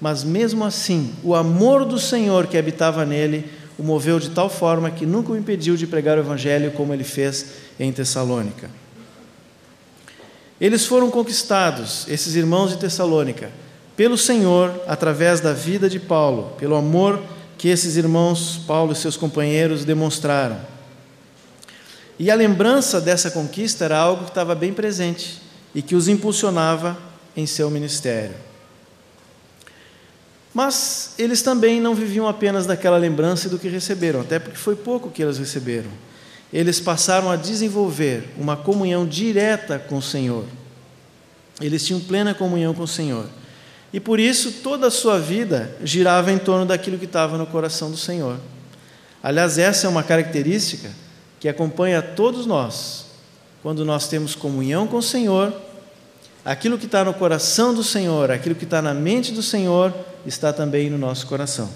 [0.00, 3.44] mas mesmo assim, o amor do Senhor que habitava nele
[3.78, 7.04] o moveu de tal forma que nunca o impediu de pregar o Evangelho como ele
[7.04, 7.46] fez
[7.78, 8.70] em Tessalônica.
[10.60, 13.50] Eles foram conquistados, esses irmãos de Tessalônica,
[13.94, 17.22] pelo Senhor através da vida de Paulo, pelo amor
[17.58, 20.58] que esses irmãos, Paulo e seus companheiros, demonstraram.
[22.18, 25.40] E a lembrança dessa conquista era algo que estava bem presente
[25.74, 26.96] e que os impulsionava
[27.36, 28.45] em seu ministério.
[30.56, 34.74] Mas eles também não viviam apenas daquela lembrança e do que receberam, até porque foi
[34.74, 35.90] pouco que eles receberam.
[36.50, 40.46] Eles passaram a desenvolver uma comunhão direta com o Senhor.
[41.60, 43.26] Eles tinham plena comunhão com o Senhor.
[43.92, 47.90] E por isso toda a sua vida girava em torno daquilo que estava no coração
[47.90, 48.38] do Senhor.
[49.22, 50.88] Aliás, essa é uma característica
[51.38, 53.08] que acompanha todos nós.
[53.62, 55.52] Quando nós temos comunhão com o Senhor,
[56.46, 59.92] aquilo que está no coração do Senhor, aquilo que está na mente do Senhor,
[60.24, 61.68] está também no nosso coração.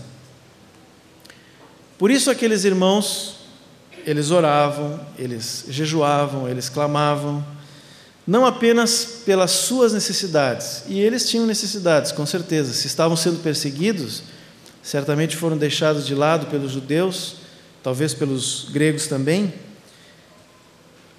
[1.99, 3.35] Por isso, aqueles irmãos,
[4.07, 7.45] eles oravam, eles jejuavam, eles clamavam,
[8.25, 14.23] não apenas pelas suas necessidades, e eles tinham necessidades, com certeza, se estavam sendo perseguidos,
[14.85, 17.39] certamente foram deixados de lado pelos judeus,
[17.83, 19.53] talvez pelos gregos também,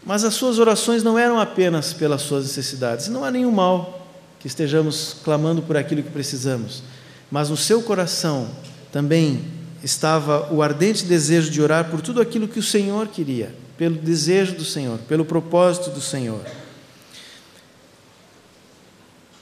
[0.03, 4.07] mas as suas orações não eram apenas pelas suas necessidades, não há nenhum mal
[4.39, 6.81] que estejamos clamando por aquilo que precisamos,
[7.29, 8.49] mas no seu coração
[8.91, 9.45] também
[9.83, 14.55] estava o ardente desejo de orar por tudo aquilo que o Senhor queria, pelo desejo
[14.55, 16.41] do Senhor, pelo propósito do Senhor.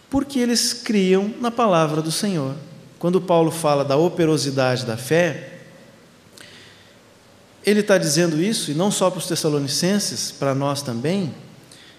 [0.10, 2.56] Porque eles criam na palavra do Senhor.
[2.98, 5.59] Quando Paulo fala da operosidade da fé,
[7.65, 11.34] ele está dizendo isso, e não só para os Tessalonicenses, para nós também,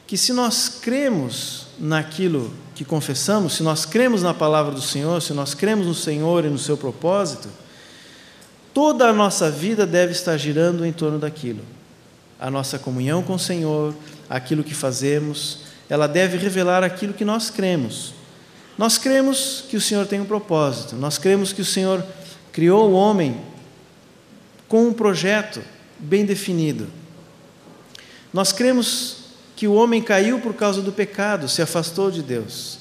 [0.07, 5.33] que se nós cremos naquilo que confessamos, se nós cremos na palavra do Senhor, se
[5.33, 7.49] nós cremos no Senhor e no seu propósito,
[8.73, 11.63] toda a nossa vida deve estar girando em torno daquilo.
[12.41, 13.95] A nossa comunhão com o Senhor,
[14.29, 18.15] aquilo que fazemos, ela deve revelar aquilo que nós cremos.
[18.79, 22.03] Nós cremos que o Senhor tem um propósito, nós cremos que o Senhor
[22.51, 23.41] criou o homem
[24.71, 25.61] com um projeto
[25.99, 26.87] bem definido.
[28.33, 29.17] Nós cremos
[29.57, 32.79] que o homem caiu por causa do pecado, se afastou de Deus.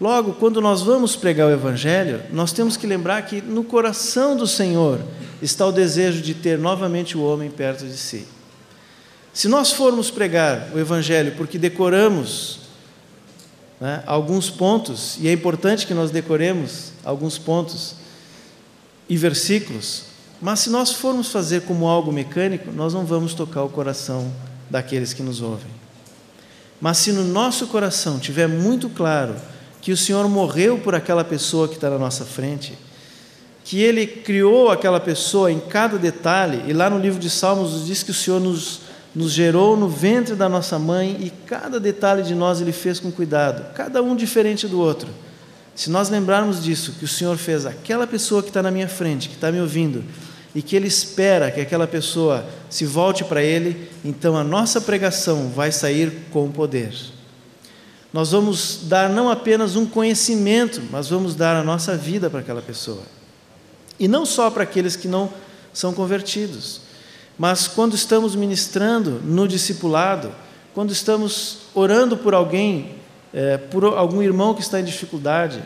[0.00, 4.46] Logo, quando nós vamos pregar o Evangelho, nós temos que lembrar que no coração do
[4.46, 4.98] Senhor
[5.42, 8.26] está o desejo de ter novamente o homem perto de si.
[9.34, 12.60] Se nós formos pregar o Evangelho porque decoramos
[13.78, 17.94] né, alguns pontos, e é importante que nós decoremos alguns pontos
[19.06, 20.15] e versículos,
[20.46, 24.30] mas se nós formos fazer como algo mecânico, nós não vamos tocar o coração
[24.70, 25.66] daqueles que nos ouvem.
[26.80, 29.34] Mas se no nosso coração tiver muito claro
[29.82, 32.78] que o Senhor morreu por aquela pessoa que está na nossa frente,
[33.64, 38.04] que Ele criou aquela pessoa em cada detalhe, e lá no livro de Salmos diz
[38.04, 38.82] que o Senhor nos
[39.12, 43.10] nos gerou no ventre da nossa mãe e cada detalhe de nós ele fez com
[43.10, 45.08] cuidado, cada um diferente do outro.
[45.74, 49.28] Se nós lembrarmos disso, que o Senhor fez aquela pessoa que está na minha frente,
[49.28, 50.04] que está me ouvindo,
[50.56, 55.50] e que Ele espera que aquela pessoa se volte para Ele, então a nossa pregação
[55.50, 56.94] vai sair com poder.
[58.10, 62.62] Nós vamos dar não apenas um conhecimento, mas vamos dar a nossa vida para aquela
[62.62, 63.02] pessoa.
[64.00, 65.30] E não só para aqueles que não
[65.74, 66.80] são convertidos.
[67.36, 70.32] Mas quando estamos ministrando no discipulado,
[70.72, 72.94] quando estamos orando por alguém,
[73.34, 75.62] é, por algum irmão que está em dificuldade,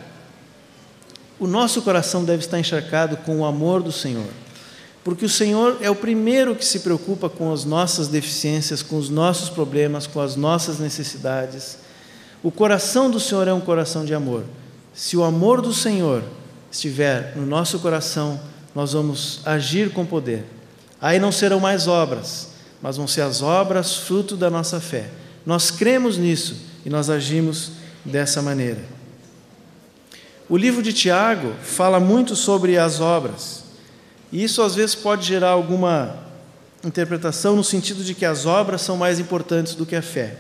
[1.39, 4.27] o nosso coração deve estar encharcado com o amor do Senhor.
[5.03, 9.09] Porque o Senhor é o primeiro que se preocupa com as nossas deficiências, com os
[9.09, 11.79] nossos problemas, com as nossas necessidades.
[12.43, 14.45] O coração do Senhor é um coração de amor.
[14.93, 16.23] Se o amor do Senhor
[16.71, 18.41] estiver no nosso coração,
[18.75, 20.45] nós vamos agir com poder.
[21.01, 22.49] Aí não serão mais obras,
[22.83, 25.09] mas vão ser as obras fruto da nossa fé.
[25.47, 27.73] Nós cremos nisso e nós agimos
[28.05, 28.81] dessa maneira.
[30.49, 33.60] O livro de Tiago fala muito sobre as obras.
[34.33, 36.17] E isso às vezes pode gerar alguma
[36.85, 40.37] interpretação no sentido de que as obras são mais importantes do que a fé.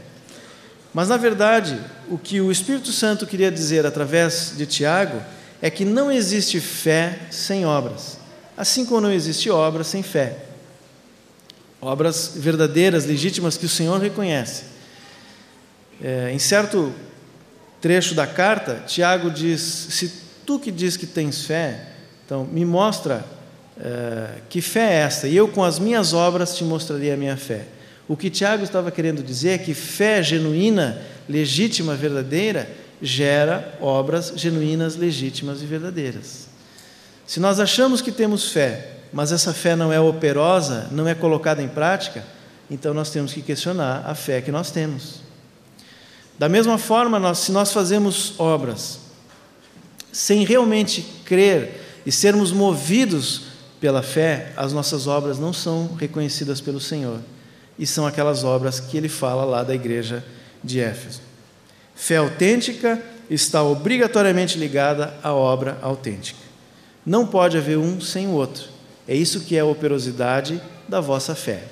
[0.92, 5.20] Mas na verdade, o que o Espírito Santo queria dizer através de Tiago
[5.62, 8.18] é que não existe fé sem obras,
[8.56, 10.36] assim como não existe obra sem fé.
[11.80, 14.64] Obras verdadeiras, legítimas que o Senhor reconhece.
[16.02, 16.92] É, em certo
[17.80, 20.12] trecho da carta, Tiago diz: Se
[20.44, 21.88] tu que diz que tens fé,
[22.24, 23.24] então me mostra
[23.78, 27.36] é, que fé é esta, e eu com as minhas obras te mostraria a minha
[27.36, 27.66] fé.
[28.08, 32.68] O que Tiago estava querendo dizer é que fé genuína, legítima, verdadeira,
[33.00, 36.48] gera obras genuínas, legítimas e verdadeiras.
[37.26, 41.62] Se nós achamos que temos fé, mas essa fé não é operosa, não é colocada
[41.62, 42.24] em prática,
[42.70, 45.20] então nós temos que questionar a fé que nós temos.
[46.38, 49.00] Da mesma forma, nós, se nós fazemos obras
[50.12, 53.49] sem realmente crer e sermos movidos
[53.80, 57.18] pela fé, as nossas obras não são reconhecidas pelo Senhor.
[57.78, 60.22] E são aquelas obras que ele fala lá da igreja
[60.62, 61.22] de Éfeso.
[61.94, 66.40] Fé autêntica está obrigatoriamente ligada à obra autêntica.
[67.06, 68.68] Não pode haver um sem o outro.
[69.08, 71.64] É isso que é a operosidade da vossa fé.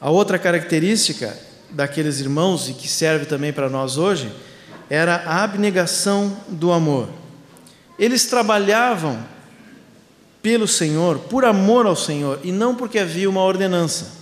[0.00, 1.36] A outra característica
[1.70, 4.32] daqueles irmãos, e que serve também para nós hoje,
[4.88, 7.08] era a abnegação do amor.
[7.98, 9.18] Eles trabalhavam
[10.48, 14.12] pelo Senhor, por amor ao Senhor, e não porque havia uma ordenança.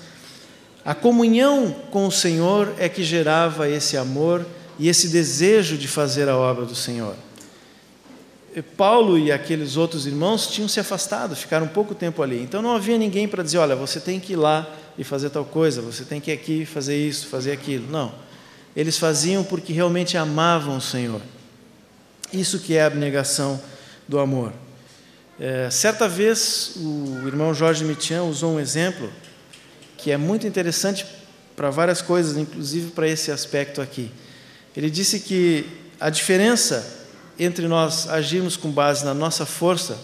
[0.85, 4.45] A comunhão com o Senhor é que gerava esse amor
[4.77, 7.15] e esse desejo de fazer a obra do Senhor.
[8.77, 12.43] Paulo e aqueles outros irmãos tinham se afastado, ficaram um pouco tempo ali.
[12.43, 15.45] Então não havia ninguém para dizer: olha, você tem que ir lá e fazer tal
[15.45, 17.89] coisa, você tem que ir aqui fazer isso, fazer aquilo.
[17.89, 18.13] Não.
[18.75, 21.21] Eles faziam porque realmente amavam o Senhor.
[22.33, 23.61] Isso que é a abnegação
[24.09, 24.53] do amor.
[25.39, 29.11] É, certa vez, o irmão Jorge Mitian usou um exemplo
[29.99, 31.05] que é muito interessante
[31.55, 34.11] para várias coisas, inclusive para esse aspecto aqui.
[34.75, 35.67] Ele disse que
[36.01, 37.05] a diferença
[37.39, 39.99] entre nós agirmos com base na nossa força,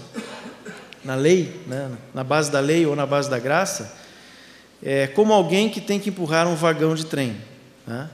[1.03, 3.90] na lei, né, na base da lei ou na base da graça,
[4.83, 7.37] é como alguém que tem que empurrar um vagão de trem.
[7.87, 8.11] Né?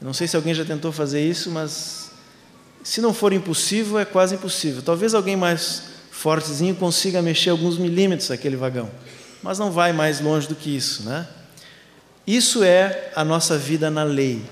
[0.00, 2.10] Não sei se alguém já tentou fazer isso, mas
[2.82, 4.82] se não for impossível, é quase impossível.
[4.82, 5.93] Talvez alguém mais
[6.24, 8.90] fortezinho consiga mexer alguns milímetros aquele vagão,
[9.42, 11.28] mas não vai mais longe do que isso, né?
[12.26, 14.42] Isso é a nossa vida na lei.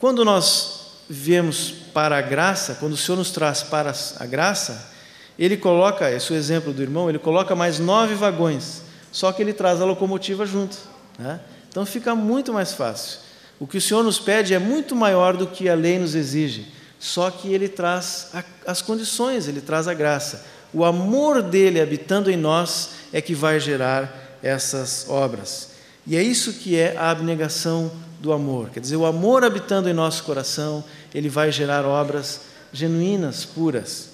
[0.00, 4.90] Quando nós viemos para a graça, quando o Senhor nos traz para a graça,
[5.38, 8.80] Ele coloca, esse é o exemplo do irmão, ele coloca mais nove vagões,
[9.12, 10.78] só que ele traz a locomotiva junto.
[11.18, 11.38] Né?
[11.68, 13.18] Então fica muito mais fácil.
[13.60, 16.72] O que o Senhor nos pede é muito maior do que a lei nos exige,
[16.98, 18.30] só que Ele traz
[18.66, 23.60] as condições, Ele traz a graça o amor dele habitando em nós é que vai
[23.60, 25.70] gerar essas obras.
[26.06, 28.70] E é isso que é a abnegação do amor.
[28.70, 30.82] Quer dizer, o amor habitando em nosso coração,
[31.14, 34.10] ele vai gerar obras genuínas, puras.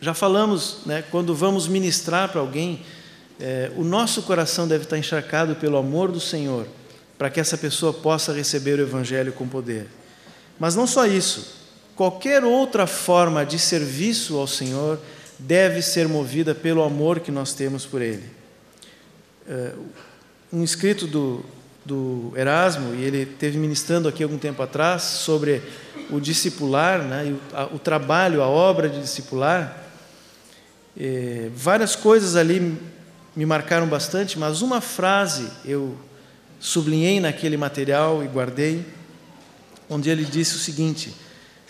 [0.00, 2.82] Já falamos, né, quando vamos ministrar para alguém,
[3.40, 6.66] é, o nosso coração deve estar encharcado pelo amor do Senhor,
[7.16, 9.88] para que essa pessoa possa receber o Evangelho com poder.
[10.58, 11.54] Mas não só isso,
[11.96, 14.98] qualquer outra forma de serviço ao Senhor
[15.46, 18.24] deve ser movida pelo amor que nós temos por Ele.
[19.48, 19.72] É,
[20.52, 21.44] um escrito do,
[21.84, 25.62] do Erasmo, e ele teve ministrando aqui algum tempo atrás, sobre
[26.10, 29.82] o discipular, né, o, a, o trabalho, a obra de discipular.
[30.98, 32.78] É, várias coisas ali
[33.34, 35.96] me marcaram bastante, mas uma frase eu
[36.60, 38.84] sublinhei naquele material e guardei,
[39.88, 41.12] onde ele disse o seguinte: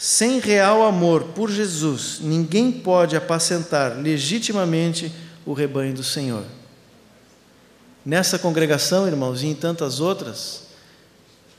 [0.03, 5.13] sem real amor por Jesus, ninguém pode apacentar legitimamente
[5.47, 6.45] o rebanho do Senhor.
[8.05, 10.65] Nessa congregação, irmãos, e em tantas outras,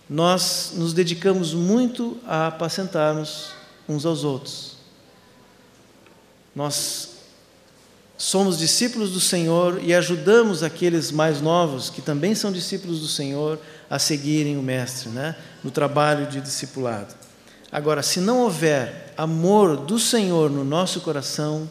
[0.09, 3.51] nós nos dedicamos muito a apacentarmos
[3.87, 4.75] uns aos outros.
[6.53, 7.11] Nós
[8.17, 13.57] somos discípulos do Senhor e ajudamos aqueles mais novos, que também são discípulos do Senhor,
[13.89, 15.33] a seguirem o Mestre, né?
[15.63, 17.22] no trabalho de discipulado.
[17.73, 21.67] Agora, se não houver amor do Senhor no nosso coração,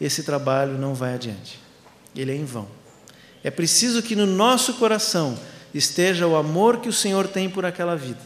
[0.00, 1.60] esse trabalho não vai adiante.
[2.16, 2.66] Ele é em vão.
[3.44, 5.38] É preciso que no nosso coração
[5.74, 8.18] esteja o amor que o Senhor tem por aquela vida,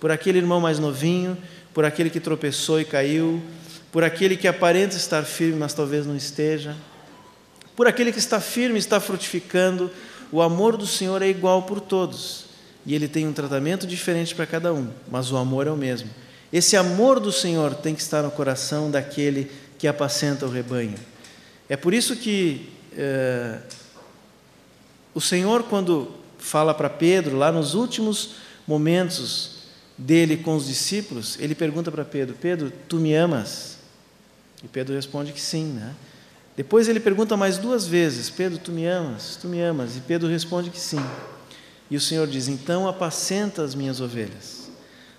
[0.00, 1.38] por aquele irmão mais novinho,
[1.72, 3.40] por aquele que tropeçou e caiu,
[3.92, 6.74] por aquele que aparenta estar firme, mas talvez não esteja,
[7.76, 9.92] por aquele que está firme, está frutificando.
[10.32, 12.46] O amor do Senhor é igual por todos
[12.84, 16.10] e ele tem um tratamento diferente para cada um, mas o amor é o mesmo.
[16.52, 20.96] Esse amor do Senhor tem que estar no coração daquele que apacenta o rebanho.
[21.68, 23.58] É por isso que é,
[25.14, 28.36] o Senhor, quando fala para Pedro, lá nos últimos
[28.66, 29.58] momentos
[29.96, 33.78] dele com os discípulos, ele pergunta para Pedro: Pedro, tu me amas?
[34.62, 35.94] E Pedro responde que sim, né?
[36.56, 39.36] Depois ele pergunta mais duas vezes: Pedro, tu me amas?
[39.36, 39.96] Tu me amas?
[39.96, 41.04] E Pedro responde que sim.
[41.90, 44.57] E o Senhor diz: Então apacenta as minhas ovelhas.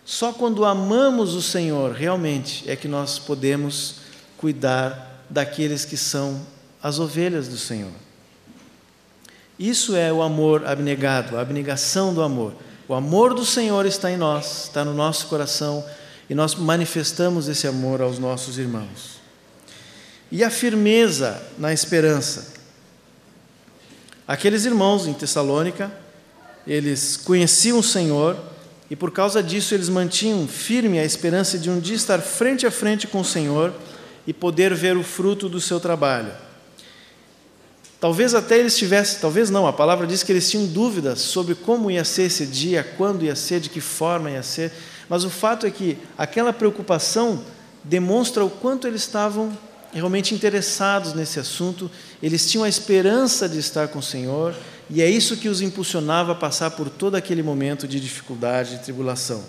[0.10, 3.98] Só quando amamos o Senhor realmente é que nós podemos
[4.38, 6.42] cuidar daqueles que são
[6.82, 7.92] as ovelhas do Senhor.
[9.60, 12.56] Isso é o amor abnegado, a abnegação do amor.
[12.88, 15.86] O amor do Senhor está em nós, está no nosso coração
[16.28, 19.20] e nós manifestamos esse amor aos nossos irmãos.
[20.32, 22.54] E a firmeza na esperança.
[24.28, 25.92] Aqueles irmãos em Tessalônica,
[26.66, 28.49] eles conheciam o Senhor
[28.90, 32.72] e por causa disso eles mantinham firme a esperança de um dia estar frente a
[32.72, 33.74] frente com o Senhor
[34.26, 36.32] e poder ver o fruto do seu trabalho.
[38.00, 41.92] Talvez até eles tivessem, talvez não, a palavra diz que eles tinham dúvidas sobre como
[41.92, 44.72] ia ser esse dia, quando ia ser, de que forma ia ser,
[45.10, 47.44] mas o fato é que aquela preocupação
[47.84, 49.52] demonstra o quanto eles estavam
[49.92, 54.56] realmente interessados nesse assunto, eles tinham a esperança de estar com o Senhor,
[54.90, 58.80] e é isso que os impulsionava a passar por todo aquele momento de dificuldade e
[58.80, 59.44] tribulação.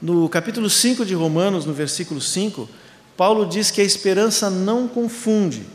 [0.00, 2.68] No capítulo 5 de Romanos, no versículo 5,
[3.16, 5.66] Paulo diz que a esperança não confunde.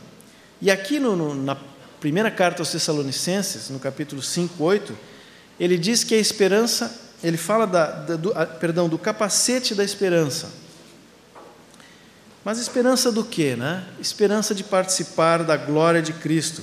[0.62, 1.58] E aqui no, no, na
[2.00, 4.96] primeira carta aos Tessalonicenses, no capítulo 5, 8,
[5.60, 9.84] ele diz que a esperança, ele fala da, da, do, a, perdão, do capacete da
[9.84, 10.52] esperança.
[12.46, 13.56] Mas esperança do quê?
[13.56, 13.84] Né?
[14.00, 16.62] Esperança de participar da glória de Cristo,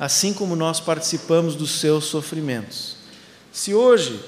[0.00, 2.96] assim como nós participamos dos seus sofrimentos.
[3.52, 4.18] Se hoje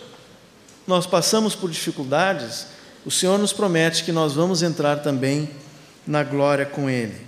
[0.86, 2.66] nós passamos por dificuldades,
[3.06, 5.48] o Senhor nos promete que nós vamos entrar também
[6.06, 7.26] na glória com Ele.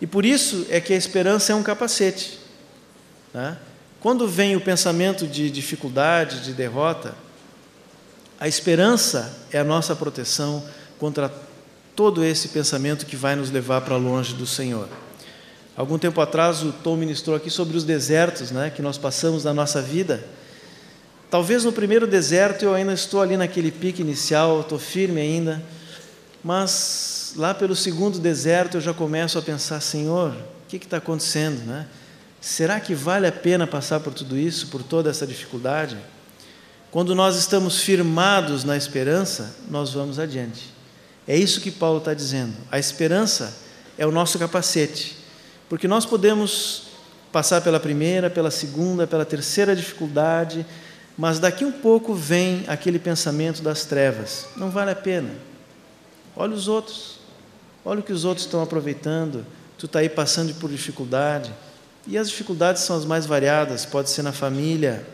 [0.00, 2.40] E por isso é que a esperança é um capacete.
[3.32, 3.56] Né?
[4.00, 7.14] Quando vem o pensamento de dificuldade, de derrota,
[8.40, 10.64] a esperança é a nossa proteção
[10.98, 11.32] contra
[11.94, 14.88] todo esse pensamento que vai nos levar para longe do Senhor.
[15.76, 19.52] Algum tempo atrás o Tom ministrou aqui sobre os desertos né, que nós passamos na
[19.52, 20.24] nossa vida.
[21.30, 25.62] Talvez no primeiro deserto eu ainda estou ali naquele pique inicial, estou firme ainda,
[26.42, 31.62] mas lá pelo segundo deserto eu já começo a pensar: Senhor, o que está acontecendo?
[31.66, 31.86] Né?
[32.40, 35.98] Será que vale a pena passar por tudo isso, por toda essa dificuldade?
[36.90, 40.72] Quando nós estamos firmados na esperança, nós vamos adiante.
[41.28, 42.54] É isso que Paulo está dizendo.
[42.70, 43.54] A esperança
[43.98, 45.25] é o nosso capacete,
[45.68, 46.84] porque nós podemos
[47.32, 50.64] passar pela primeira, pela segunda, pela terceira dificuldade,
[51.18, 55.30] mas daqui um pouco vem aquele pensamento das trevas: não vale a pena.
[56.36, 57.16] Olha os outros,
[57.86, 59.46] Olha o que os outros estão aproveitando.
[59.78, 61.54] Tu está aí passando por dificuldade.
[62.04, 63.86] E as dificuldades são as mais variadas.
[63.86, 65.06] Pode ser na família,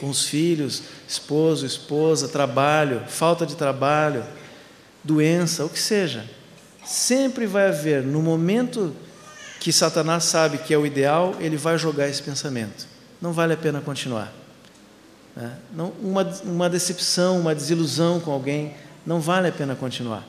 [0.00, 4.24] com os filhos, esposo, esposa, trabalho, falta de trabalho,
[5.04, 6.28] doença, o que seja.
[6.84, 8.92] Sempre vai haver, no momento
[9.64, 12.86] que Satanás sabe que é o ideal, ele vai jogar esse pensamento.
[13.18, 14.30] Não vale a pena continuar.
[15.34, 15.52] Né?
[15.74, 18.74] Não, uma, uma decepção, uma desilusão com alguém,
[19.06, 20.22] não vale a pena continuar.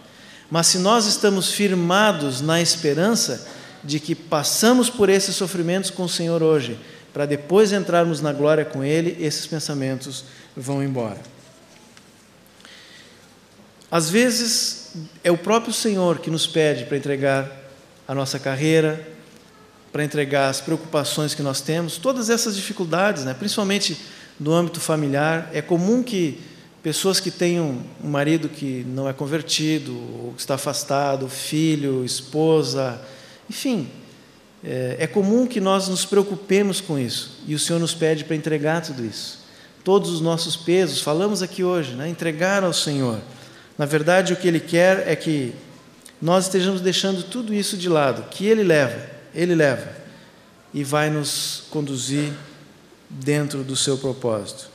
[0.49, 3.45] Mas se nós estamos firmados na esperança
[3.83, 6.79] de que passamos por esses sofrimentos com o Senhor hoje,
[7.11, 10.23] para depois entrarmos na glória com Ele, esses pensamentos
[10.55, 11.19] vão embora.
[13.91, 14.93] Às vezes,
[15.25, 17.51] é o próprio Senhor que nos pede para entregar
[18.07, 19.13] a nossa carreira,
[19.95, 23.33] para entregar as preocupações que nós temos, todas essas dificuldades, né?
[23.33, 23.97] principalmente
[24.37, 25.49] no âmbito familiar.
[25.53, 26.37] É comum que
[26.85, 32.05] Pessoas que têm um, um marido que não é convertido, ou que está afastado, filho,
[32.05, 33.01] esposa,
[33.49, 33.89] enfim,
[34.63, 38.35] é, é comum que nós nos preocupemos com isso e o Senhor nos pede para
[38.35, 39.39] entregar tudo isso.
[39.83, 42.07] Todos os nossos pesos, falamos aqui hoje, né?
[42.07, 43.19] entregar ao Senhor.
[43.79, 45.55] Na verdade, o que Ele quer é que
[46.21, 49.91] nós estejamos deixando tudo isso de lado, que Ele leva, Ele leva,
[50.73, 52.31] e vai nos conduzir
[53.09, 54.69] dentro do seu propósito.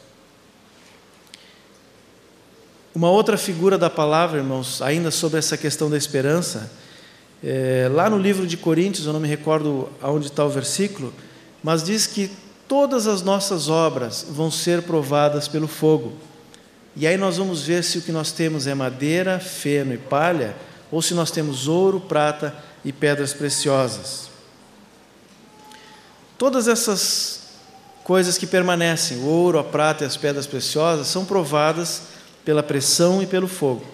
[2.95, 6.71] Uma outra figura da palavra, irmãos, ainda sobre essa questão da esperança,
[7.43, 11.13] é, lá no livro de Coríntios, eu não me recordo aonde está o versículo,
[11.63, 12.31] mas diz que
[12.69, 16.13] todas as nossas obras vão ser provadas pelo fogo.
[16.97, 20.55] E aí nós vamos ver se o que nós temos é madeira, feno e palha,
[20.91, 22.55] ou se nós temos ouro, prata
[22.85, 24.30] e pedras preciosas.
[26.41, 27.41] Todas essas
[28.03, 32.05] coisas que permanecem, o ouro, a prata e as pedras preciosas, são provadas
[32.47, 33.84] pela pressão e pelo fogo.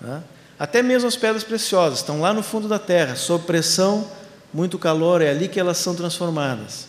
[0.00, 0.22] Né?
[0.58, 4.10] Até mesmo as pedras preciosas estão lá no fundo da terra, sob pressão,
[4.50, 6.86] muito calor, é ali que elas são transformadas.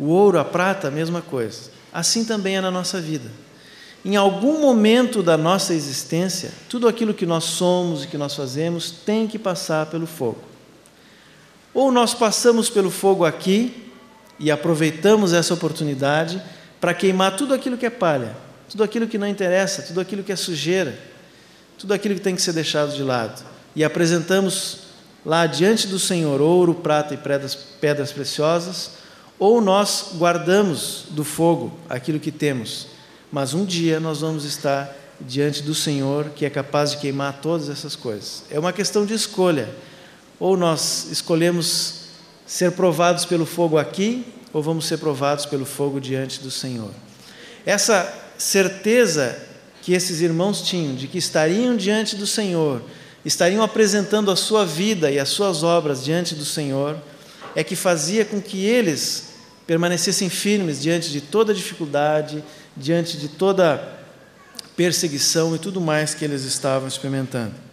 [0.00, 1.70] O ouro, a prata, a mesma coisa.
[1.92, 3.30] Assim também é na nossa vida.
[4.04, 8.90] Em algum momento da nossa existência, tudo aquilo que nós somos e que nós fazemos
[8.90, 10.53] tem que passar pelo fogo.
[11.74, 13.90] Ou nós passamos pelo fogo aqui
[14.38, 16.40] e aproveitamos essa oportunidade
[16.80, 18.36] para queimar tudo aquilo que é palha,
[18.70, 20.98] tudo aquilo que não interessa, tudo aquilo que é sujeira,
[21.76, 23.44] tudo aquilo que tem que ser deixado de lado.
[23.74, 24.84] E apresentamos
[25.26, 28.92] lá diante do Senhor ouro, prata e pedras, pedras preciosas,
[29.38, 32.94] ou nós guardamos do fogo aquilo que temos
[33.34, 37.68] mas um dia nós vamos estar diante do Senhor que é capaz de queimar todas
[37.68, 38.44] essas coisas.
[38.48, 39.68] É uma questão de escolha.
[40.38, 42.04] Ou nós escolhemos
[42.46, 46.90] ser provados pelo fogo aqui, ou vamos ser provados pelo fogo diante do Senhor.
[47.66, 49.36] Essa certeza
[49.82, 52.82] que esses irmãos tinham de que estariam diante do Senhor,
[53.24, 56.96] estariam apresentando a sua vida e as suas obras diante do Senhor,
[57.54, 59.34] é que fazia com que eles
[59.66, 62.44] permanecessem firmes diante de toda dificuldade,
[62.76, 63.82] diante de toda
[64.76, 67.63] perseguição e tudo mais que eles estavam experimentando.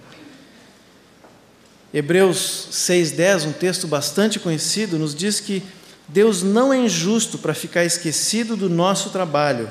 [1.93, 5.61] Hebreus 6,10, um texto bastante conhecido, nos diz que
[6.07, 9.69] Deus não é injusto para ficar esquecido do nosso trabalho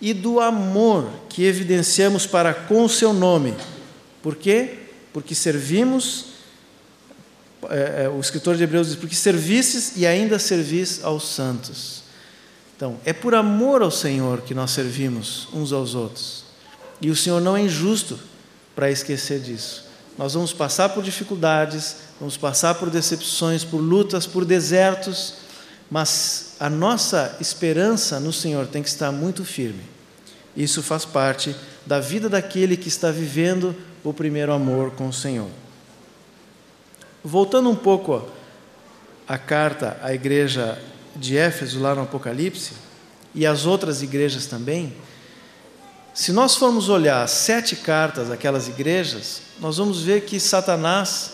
[0.00, 3.54] e do amor que evidenciamos para com o seu nome.
[4.22, 4.78] Por quê?
[5.12, 6.26] Porque servimos,
[7.68, 12.02] é, é o escritor de Hebreus diz, porque servistes e ainda servis aos santos.
[12.76, 16.44] Então, é por amor ao Senhor que nós servimos uns aos outros.
[17.00, 18.18] E o Senhor não é injusto
[18.74, 19.89] para esquecer disso.
[20.20, 25.36] Nós vamos passar por dificuldades, vamos passar por decepções, por lutas, por desertos,
[25.90, 29.80] mas a nossa esperança no Senhor tem que estar muito firme.
[30.54, 31.56] Isso faz parte
[31.86, 35.48] da vida daquele que está vivendo o primeiro amor com o Senhor.
[37.24, 38.28] Voltando um pouco
[39.26, 40.78] à carta à igreja
[41.16, 42.74] de Éfeso, lá no Apocalipse,
[43.34, 44.92] e as outras igrejas também,
[46.12, 51.32] se nós formos olhar sete cartas daquelas igrejas, nós vamos ver que Satanás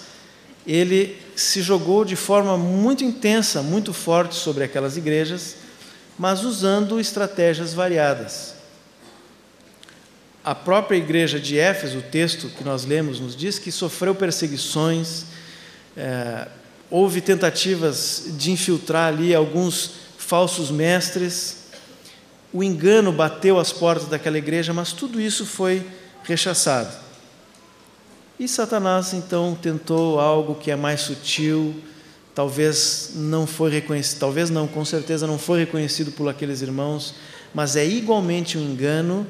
[0.67, 5.57] ele se jogou de forma muito intensa, muito forte sobre aquelas igrejas,
[6.19, 8.55] mas usando estratégias variadas.
[10.43, 15.25] A própria igreja de Éfeso, o texto que nós lemos, nos diz que sofreu perseguições,
[15.97, 16.49] é,
[16.91, 21.66] houve tentativas de infiltrar ali alguns falsos mestres,
[22.57, 25.87] o engano bateu às portas daquela igreja, mas tudo isso foi
[26.25, 26.91] rechaçado.
[28.41, 31.75] E Satanás então tentou algo que é mais sutil,
[32.35, 37.15] talvez não foi reconhecido, talvez não, com certeza não foi reconhecido por aqueles irmãos,
[37.53, 39.27] mas é igualmente um engano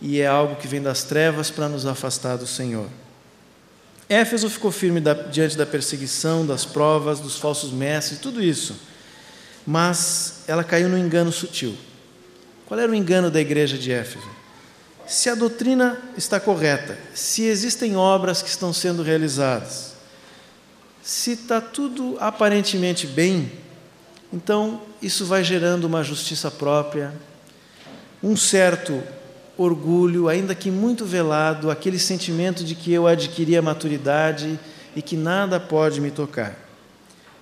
[0.00, 2.86] e é algo que vem das trevas para nos afastar do Senhor.
[4.08, 8.76] Éfeso ficou firme da, diante da perseguição, das provas, dos falsos mestres, tudo isso.
[9.66, 11.76] Mas ela caiu no engano sutil.
[12.68, 14.28] Qual era o engano da igreja de Éfeso?
[15.06, 19.94] Se a doutrina está correta, se existem obras que estão sendo realizadas,
[21.02, 23.50] se está tudo aparentemente bem,
[24.30, 27.14] então isso vai gerando uma justiça própria,
[28.22, 29.02] um certo
[29.56, 34.60] orgulho, ainda que muito velado, aquele sentimento de que eu adquiri a maturidade
[34.94, 36.54] e que nada pode me tocar.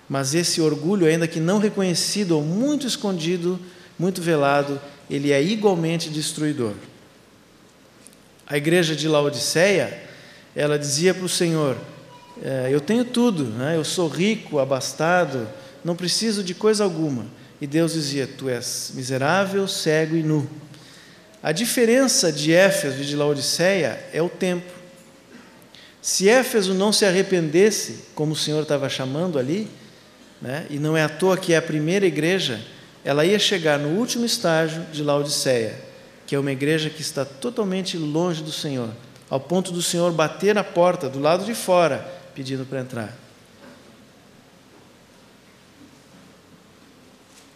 [0.08, 3.58] Mas esse orgulho, ainda que não reconhecido ou muito escondido,
[3.98, 6.74] muito velado, ele é igualmente destruidor.
[8.46, 10.02] A igreja de Laodiceia,
[10.54, 11.76] ela dizia para o Senhor:
[12.42, 13.76] é, Eu tenho tudo, né?
[13.76, 15.48] eu sou rico, abastado,
[15.84, 17.26] não preciso de coisa alguma.
[17.60, 20.48] E Deus dizia: Tu és miserável, cego e nu.
[21.42, 24.72] A diferença de Éfeso e de Laodiceia é o tempo.
[26.02, 29.68] Se Éfeso não se arrependesse, como o Senhor estava chamando ali,
[30.40, 32.60] né, e não é à toa que é a primeira igreja,
[33.06, 35.78] ela ia chegar no último estágio de Laodiceia,
[36.26, 38.90] que é uma igreja que está totalmente longe do Senhor,
[39.30, 41.98] ao ponto do Senhor bater na porta do lado de fora,
[42.34, 43.16] pedindo para entrar.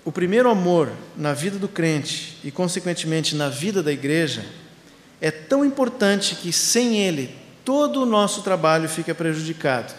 [0.05, 4.44] O primeiro amor na vida do crente e, consequentemente, na vida da igreja
[5.20, 7.34] é tão importante que sem ele
[7.64, 9.92] todo o nosso trabalho fica prejudicado,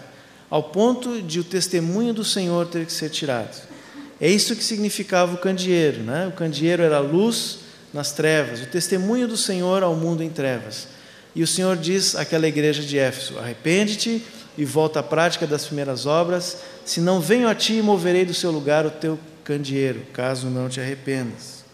[0.49, 3.69] ao ponto de o testemunho do Senhor ter que ser tirado.
[4.21, 6.27] É isso que significava o candeeiro, né?
[6.27, 7.61] O candeeiro era luz
[7.91, 10.87] nas trevas, o testemunho do Senhor ao mundo em trevas.
[11.33, 14.23] E o Senhor diz àquela igreja de Éfeso: arrepende-te
[14.55, 18.51] e volta à prática das primeiras obras, senão venho a ti e moverei do seu
[18.51, 21.65] lugar o teu candeeiro, caso não te arrependas.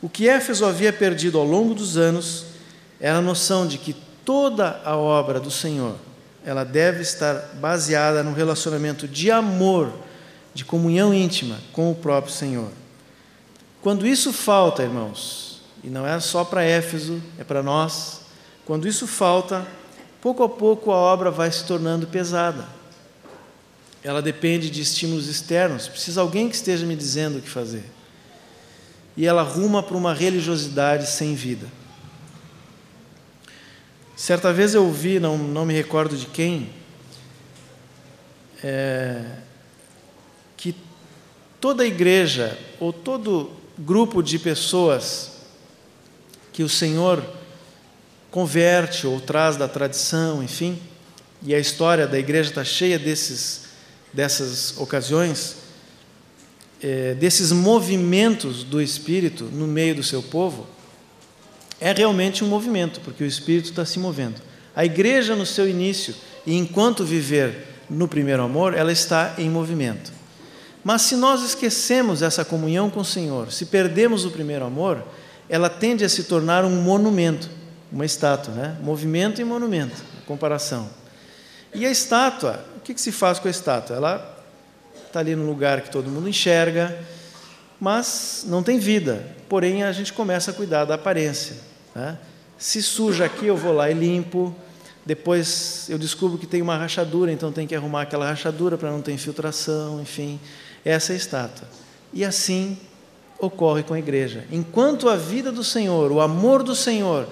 [0.00, 2.46] O que Éfeso havia perdido ao longo dos anos
[2.98, 3.94] era a noção de que
[4.24, 5.96] toda a obra do Senhor,
[6.46, 9.92] ela deve estar baseada no relacionamento de amor,
[10.54, 12.70] de comunhão íntima com o próprio Senhor.
[13.80, 18.20] Quando isso falta, irmãos, e não é só para Éfeso, é para nós,
[18.64, 19.66] quando isso falta,
[20.20, 22.66] pouco a pouco a obra vai se tornando pesada.
[24.04, 27.84] Ela depende de estímulos externos, precisa alguém que esteja me dizendo o que fazer.
[29.16, 31.66] E ela ruma para uma religiosidade sem vida.
[34.16, 36.70] Certa vez eu ouvi, não, não me recordo de quem,
[38.62, 39.24] é,
[41.62, 45.30] toda igreja ou todo grupo de pessoas
[46.52, 47.24] que o Senhor
[48.32, 50.76] converte ou traz da tradição, enfim,
[51.40, 53.66] e a história da igreja está cheia desses,
[54.12, 55.58] dessas ocasiões,
[56.82, 60.66] é, desses movimentos do Espírito no meio do seu povo,
[61.80, 64.42] é realmente um movimento, porque o Espírito está se movendo.
[64.74, 66.12] A igreja, no seu início,
[66.44, 70.21] e enquanto viver no primeiro amor, ela está em movimento.
[70.84, 75.02] Mas se nós esquecemos essa comunhão com o Senhor, se perdemos o primeiro amor,
[75.48, 77.48] ela tende a se tornar um monumento
[77.92, 78.76] uma estátua, né?
[78.82, 80.88] Movimento e monumento, comparação.
[81.74, 83.96] E a estátua, o que, que se faz com a estátua?
[83.96, 84.38] Ela
[85.06, 86.98] está ali no lugar que todo mundo enxerga,
[87.78, 89.26] mas não tem vida.
[89.48, 91.56] Porém, a gente começa a cuidar da aparência.
[91.94, 92.16] Né?
[92.58, 94.54] Se suja aqui, eu vou lá e limpo.
[95.04, 99.02] Depois eu descubro que tem uma rachadura, então tem que arrumar aquela rachadura para não
[99.02, 100.40] ter infiltração, enfim.
[100.84, 101.68] Essa estátua.
[102.12, 102.78] E assim
[103.38, 104.44] ocorre com a igreja.
[104.50, 107.28] Enquanto a vida do Senhor, o amor do Senhor,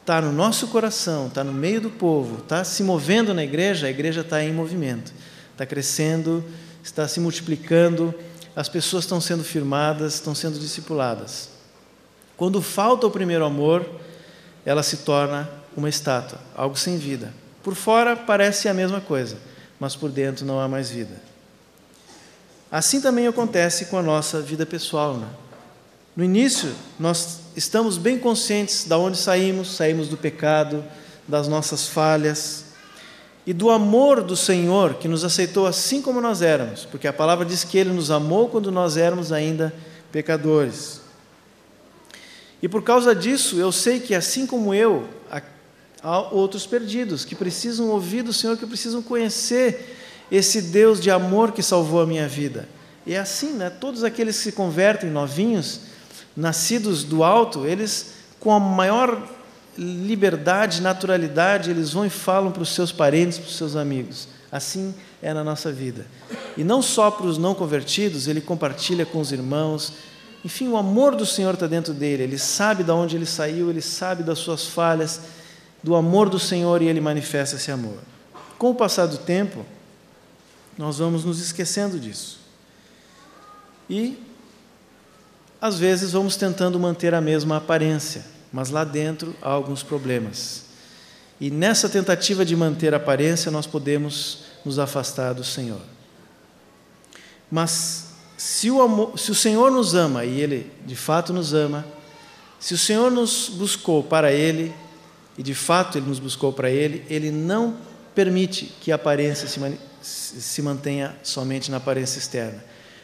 [0.00, 3.90] está no nosso coração, está no meio do povo, está se movendo na igreja, a
[3.90, 5.12] igreja está em movimento,
[5.52, 6.44] está crescendo,
[6.82, 8.14] está se multiplicando,
[8.56, 11.50] as pessoas estão sendo firmadas, estão sendo discipuladas.
[12.36, 13.86] Quando falta o primeiro amor,
[14.64, 17.32] ela se torna uma estátua, algo sem vida.
[17.62, 19.36] Por fora parece a mesma coisa,
[19.78, 21.29] mas por dentro não há mais vida.
[22.70, 25.14] Assim também acontece com a nossa vida pessoal.
[25.14, 25.26] Né?
[26.14, 30.84] No início, nós estamos bem conscientes de onde saímos, saímos do pecado,
[31.26, 32.64] das nossas falhas
[33.46, 37.44] e do amor do Senhor que nos aceitou assim como nós éramos, porque a palavra
[37.44, 39.74] diz que Ele nos amou quando nós éramos ainda
[40.12, 41.00] pecadores.
[42.62, 45.08] E por causa disso, eu sei que assim como eu,
[46.02, 49.96] há outros perdidos que precisam ouvir do Senhor, que precisam conhecer
[50.30, 52.68] esse Deus de amor que salvou a minha vida.
[53.06, 53.70] E é assim, né?
[53.70, 55.80] Todos aqueles que se convertem novinhos,
[56.36, 59.28] nascidos do alto, eles, com a maior
[59.76, 64.28] liberdade, naturalidade, eles vão e falam para os seus parentes, para os seus amigos.
[64.52, 66.06] Assim é na nossa vida.
[66.56, 69.92] E não só para os não convertidos, ele compartilha com os irmãos.
[70.44, 72.24] Enfim, o amor do Senhor está dentro dele.
[72.24, 75.20] Ele sabe de onde ele saiu, ele sabe das suas falhas,
[75.82, 77.98] do amor do Senhor e ele manifesta esse amor.
[78.58, 79.64] Com o passar do tempo,
[80.76, 82.40] nós vamos nos esquecendo disso.
[83.88, 84.18] E
[85.60, 90.64] às vezes vamos tentando manter a mesma aparência, mas lá dentro há alguns problemas.
[91.40, 95.80] E nessa tentativa de manter a aparência, nós podemos nos afastar do Senhor.
[97.50, 101.84] Mas se o, amor, se o Senhor nos ama, e Ele de fato nos ama,
[102.58, 104.72] se o Senhor nos buscou para Ele,
[105.36, 107.76] e de fato Ele nos buscou para Ele, Ele não
[108.14, 109.58] permite que a aparência se,
[110.02, 112.62] se mantenha somente na aparência externa.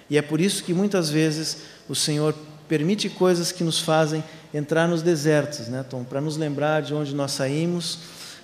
[0.09, 2.35] E é por isso que muitas vezes o Senhor
[2.69, 4.23] permite coisas que nos fazem
[4.53, 6.05] entrar nos desertos, né, Tom?
[6.05, 7.99] Para nos lembrar de onde nós saímos,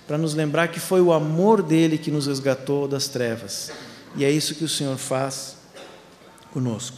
[0.07, 3.71] para nos lembrar que foi o amor dele que nos resgatou das trevas.
[4.15, 5.57] E é isso que o Senhor faz
[6.51, 6.97] conosco.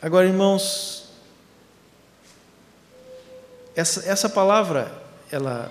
[0.00, 1.04] Agora, irmãos,
[3.74, 4.90] essa, essa palavra,
[5.30, 5.70] ela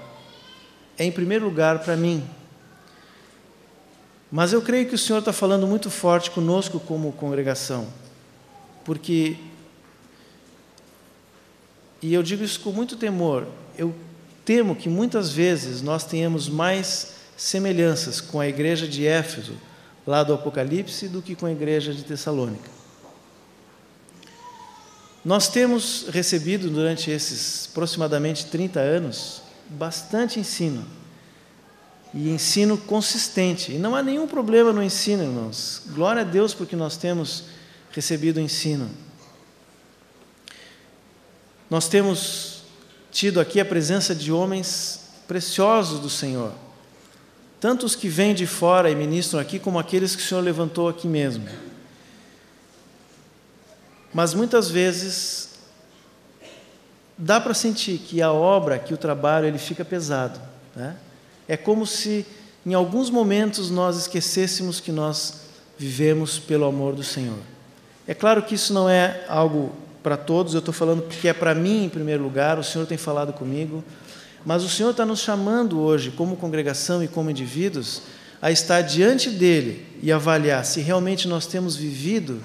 [0.97, 2.23] é em primeiro lugar para mim,
[4.31, 7.87] mas eu creio que o Senhor está falando muito forte conosco como congregação,
[8.83, 9.37] porque,
[12.01, 13.47] e eu digo isso com muito temor,
[13.77, 13.93] eu
[14.43, 19.53] temo que muitas vezes nós tenhamos mais semelhanças com a igreja de Éfeso,
[20.05, 22.69] lá do Apocalipse, do que com a igreja de Tessalônica.
[25.23, 30.85] Nós temos recebido durante esses aproximadamente 30 anos bastante ensino.
[32.15, 33.73] E ensino consistente.
[33.73, 35.83] E não há nenhum problema no ensino, irmãos.
[35.87, 37.43] Glória a Deus porque nós temos
[37.91, 38.89] recebido ensino.
[41.69, 42.63] Nós temos
[43.11, 46.53] tido aqui a presença de homens preciosos do Senhor.
[47.59, 50.87] Tanto os que vêm de fora e ministram aqui, como aqueles que o Senhor levantou
[50.87, 51.47] aqui mesmo.
[54.13, 55.49] Mas muitas vezes
[57.17, 60.39] dá para sentir que a obra, que o trabalho, ele fica pesado.
[60.75, 60.95] Né?
[61.47, 62.25] É como se
[62.65, 65.41] em alguns momentos nós esquecêssemos que nós
[65.77, 67.37] vivemos pelo amor do Senhor.
[68.07, 69.71] É claro que isso não é algo
[70.01, 72.97] para todos, eu estou falando porque é para mim em primeiro lugar, o Senhor tem
[72.97, 73.83] falado comigo,
[74.45, 78.03] mas o Senhor está nos chamando hoje, como congregação e como indivíduos,
[78.41, 82.43] a estar diante dele e avaliar se realmente nós temos vivido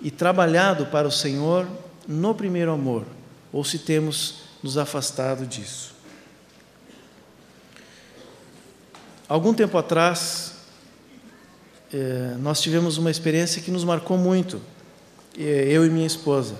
[0.00, 1.66] e trabalhado para o Senhor
[2.08, 3.04] no primeiro amor,
[3.52, 5.91] ou se temos nos afastado disso.
[9.32, 10.52] Algum tempo atrás,
[11.90, 14.60] eh, nós tivemos uma experiência que nos marcou muito,
[15.38, 16.54] eh, eu e minha esposa.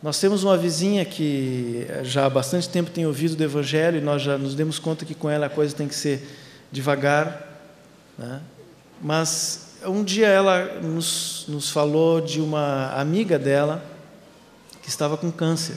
[0.00, 4.22] Nós temos uma vizinha que já há bastante tempo tem ouvido do Evangelho e nós
[4.22, 6.24] já nos demos conta que com ela a coisa tem que ser
[6.70, 7.44] devagar,
[8.16, 8.40] né?
[9.02, 13.84] mas um dia ela nos, nos falou de uma amiga dela
[14.80, 15.74] que estava com câncer.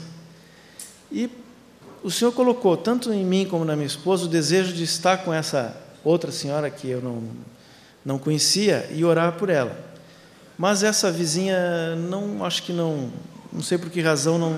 [1.11, 1.27] E
[2.03, 5.33] o Senhor colocou, tanto em mim como na minha esposa, o desejo de estar com
[5.33, 7.23] essa outra senhora que eu não,
[8.05, 9.77] não conhecia e orar por ela.
[10.57, 13.11] Mas essa vizinha, não, acho que não,
[13.51, 14.57] não sei por que razão, não,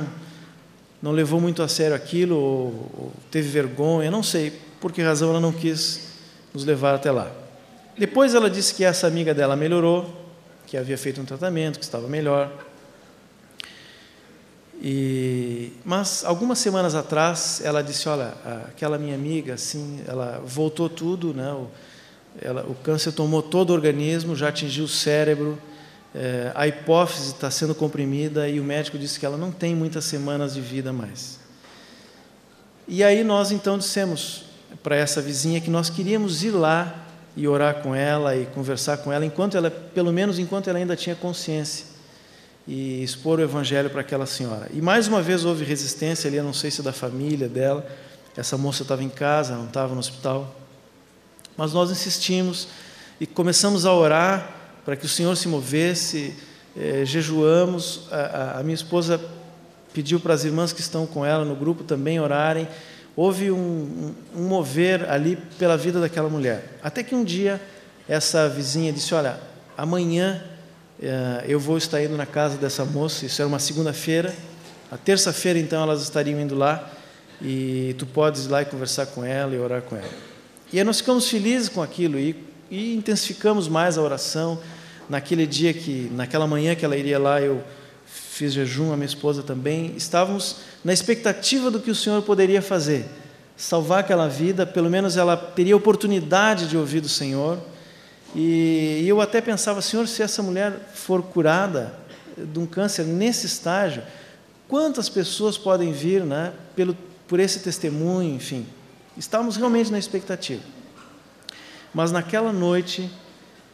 [1.01, 2.65] não levou muito a sério aquilo, ou,
[2.97, 6.11] ou teve vergonha, não sei por que razão ela não quis
[6.53, 7.31] nos levar até lá.
[7.97, 10.21] Depois ela disse que essa amiga dela melhorou,
[10.65, 12.51] que havia feito um tratamento, que estava melhor.
[14.83, 18.33] E, mas algumas semanas atrás ela disse, olha,
[18.67, 21.51] aquela minha amiga, assim, ela voltou tudo, né?
[21.51, 21.67] O,
[22.41, 25.59] ela, o câncer tomou todo o organismo, já atingiu o cérebro,
[26.15, 30.05] é, a hipófise está sendo comprimida e o médico disse que ela não tem muitas
[30.05, 31.39] semanas de vida mais.
[32.87, 34.45] E aí nós então dissemos
[34.81, 37.05] para essa vizinha que nós queríamos ir lá
[37.37, 40.95] e orar com ela e conversar com ela, enquanto ela, pelo menos enquanto ela ainda
[40.95, 41.85] tinha consciência,
[42.71, 44.69] e expor o evangelho para aquela senhora.
[44.73, 47.85] E mais uma vez houve resistência ali, eu não sei se da família dela,
[48.33, 50.55] essa moça estava em casa, não estava no hospital.
[51.57, 52.69] Mas nós insistimos
[53.19, 54.55] e começamos a orar
[54.85, 56.33] para que o Senhor se movesse,
[56.77, 58.07] eh, jejuamos.
[58.09, 59.19] A, a, a minha esposa
[59.93, 62.69] pediu para as irmãs que estão com ela no grupo também orarem
[63.17, 66.79] houve um, um, mover ali pela vida daquela mulher.
[66.81, 67.61] Até que um dia
[68.07, 69.37] essa vizinha disse: Olha,
[69.77, 70.41] amanhã
[71.47, 73.25] eu vou estar indo na casa dessa moça.
[73.25, 74.33] Isso era uma segunda-feira.
[74.91, 76.91] A terça-feira, então, elas estariam indo lá
[77.41, 80.09] e tu podes ir lá e conversar com ela e orar com ela.
[80.71, 82.35] E aí nós ficamos felizes com aquilo e,
[82.69, 84.59] e intensificamos mais a oração.
[85.09, 87.61] Naquele dia que, naquela manhã que ela iria lá, eu
[88.05, 93.05] fiz jejum, a minha esposa também, estávamos na expectativa do que o Senhor poderia fazer,
[93.57, 97.59] salvar aquela vida, pelo menos ela teria oportunidade de ouvir do Senhor.
[98.35, 101.93] E, eu até pensava, Senhor, se essa mulher for curada
[102.37, 104.03] de um câncer nesse estágio,
[104.67, 108.65] quantas pessoas podem vir, né, pelo, por esse testemunho, enfim.
[109.17, 110.63] Estávamos realmente na expectativa.
[111.93, 113.11] Mas naquela noite,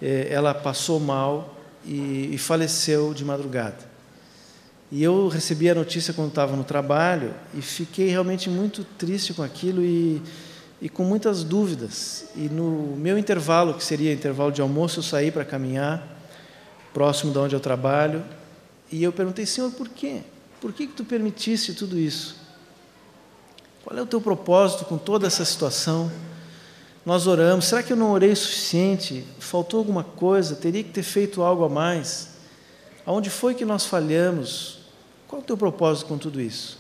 [0.02, 1.56] eh, ela passou mal
[1.86, 3.88] e, e faleceu de madrugada.
[4.92, 9.44] E eu recebi a notícia quando estava no trabalho e fiquei realmente muito triste com
[9.44, 10.22] aquilo e,
[10.82, 12.26] e com muitas dúvidas.
[12.36, 16.16] E no meu intervalo, que seria intervalo de almoço, eu saí para caminhar
[16.94, 18.24] próximo de onde eu trabalho
[18.92, 20.22] e eu perguntei, Senhor, por quê?
[20.62, 22.36] Por que, que tu permitisse tudo isso?
[23.84, 26.12] Qual é o teu propósito com toda essa situação?
[27.06, 29.24] Nós oramos, será que eu não orei o suficiente?
[29.40, 30.56] Faltou alguma coisa?
[30.56, 32.36] Teria que ter feito algo a mais?
[33.06, 34.80] Aonde foi que nós falhamos?
[35.28, 36.78] Qual é o teu propósito com tudo isso?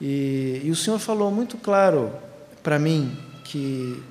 [0.00, 2.12] E, e o Senhor falou muito claro
[2.62, 4.02] para mim que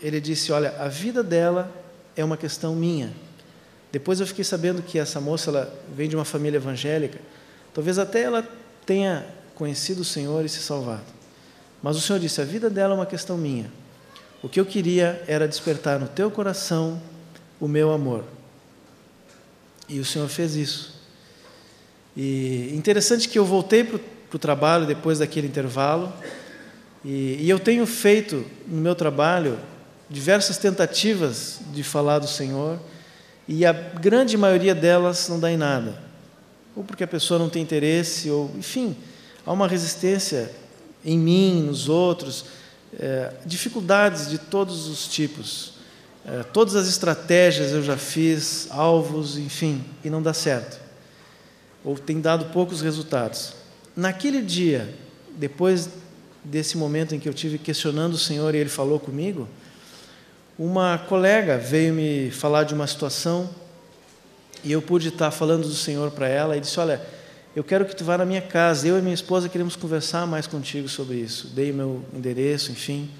[0.00, 1.70] ele disse: Olha, a vida dela
[2.16, 3.12] é uma questão minha.
[3.90, 7.18] Depois eu fiquei sabendo que essa moça ela vem de uma família evangélica.
[7.72, 8.46] Talvez até ela
[8.84, 11.04] tenha conhecido o Senhor e se salvado.
[11.82, 13.70] Mas o Senhor disse: a vida dela é uma questão minha.
[14.42, 17.00] O que eu queria era despertar no teu coração
[17.60, 18.24] o meu amor.
[19.88, 20.94] E o Senhor fez isso.
[22.16, 24.00] E interessante que eu voltei para
[24.32, 26.12] o trabalho depois daquele intervalo,
[27.04, 29.58] e, e eu tenho feito no meu trabalho
[30.08, 32.78] diversas tentativas de falar do Senhor,
[33.46, 36.02] e a grande maioria delas não dá em nada.
[36.74, 38.96] ou porque a pessoa não tem interesse, ou enfim,
[39.44, 40.50] há uma resistência
[41.04, 42.46] em mim, nos outros,
[42.98, 45.74] é, dificuldades de todos os tipos.
[46.26, 50.80] É, todas as estratégias eu já fiz, alvos, enfim, e não dá certo.
[51.84, 53.52] Ou tem dado poucos resultados.
[53.94, 54.94] Naquele dia,
[55.36, 55.88] depois
[56.44, 59.48] desse momento em que eu tive questionando o Senhor e ele falou comigo,
[60.58, 63.50] uma colega veio me falar de uma situação
[64.62, 67.00] e eu pude estar falando do Senhor para ela e disse: Olha,
[67.56, 68.86] eu quero que tu vá na minha casa.
[68.86, 71.48] Eu e minha esposa queremos conversar mais contigo sobre isso.
[71.48, 73.10] Dei meu endereço, enfim.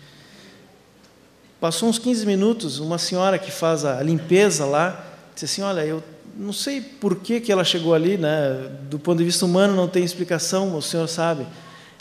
[1.60, 6.02] Passou uns 15 minutos, uma senhora que faz a limpeza lá disse assim: Olha, eu
[6.36, 8.70] não sei por que, que ela chegou ali, né?
[8.82, 11.46] do ponto de vista humano não tem explicação, o senhor sabe.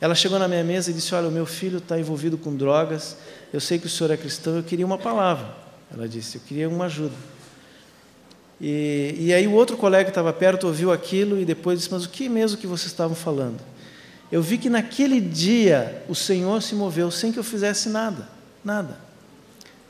[0.03, 3.15] Ela chegou na minha mesa e disse: Olha, o meu filho está envolvido com drogas,
[3.53, 5.55] eu sei que o senhor é cristão, eu queria uma palavra.
[5.89, 7.15] Ela disse: Eu queria uma ajuda.
[8.59, 12.03] E, e aí o outro colega que estava perto ouviu aquilo e depois disse: Mas
[12.03, 13.61] o que mesmo que vocês estavam falando?
[14.29, 18.27] Eu vi que naquele dia o Senhor se moveu sem que eu fizesse nada,
[18.61, 18.97] nada.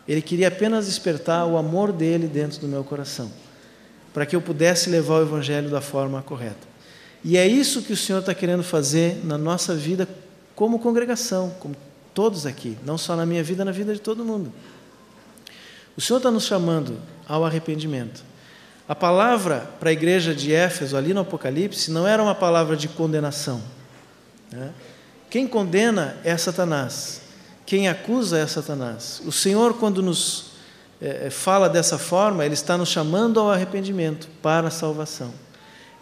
[0.08, 3.32] Ele queria apenas despertar o amor dele dentro do meu coração,
[4.14, 6.73] para que eu pudesse levar o Evangelho da forma correta.
[7.24, 10.08] E é isso que o Senhor está querendo fazer na nossa vida
[10.56, 11.76] como congregação, como
[12.14, 14.52] todos aqui, não só na minha vida, na vida de todo mundo.
[15.96, 18.24] O Senhor está nos chamando ao arrependimento.
[18.88, 22.88] A palavra para a igreja de Éfeso, ali no Apocalipse, não era uma palavra de
[22.88, 23.62] condenação.
[24.52, 24.72] Né?
[25.30, 27.22] Quem condena é Satanás,
[27.66, 29.22] quem acusa é Satanás.
[29.26, 30.52] O Senhor, quando nos
[31.02, 35.34] é, fala dessa forma, Ele está nos chamando ao arrependimento para a salvação.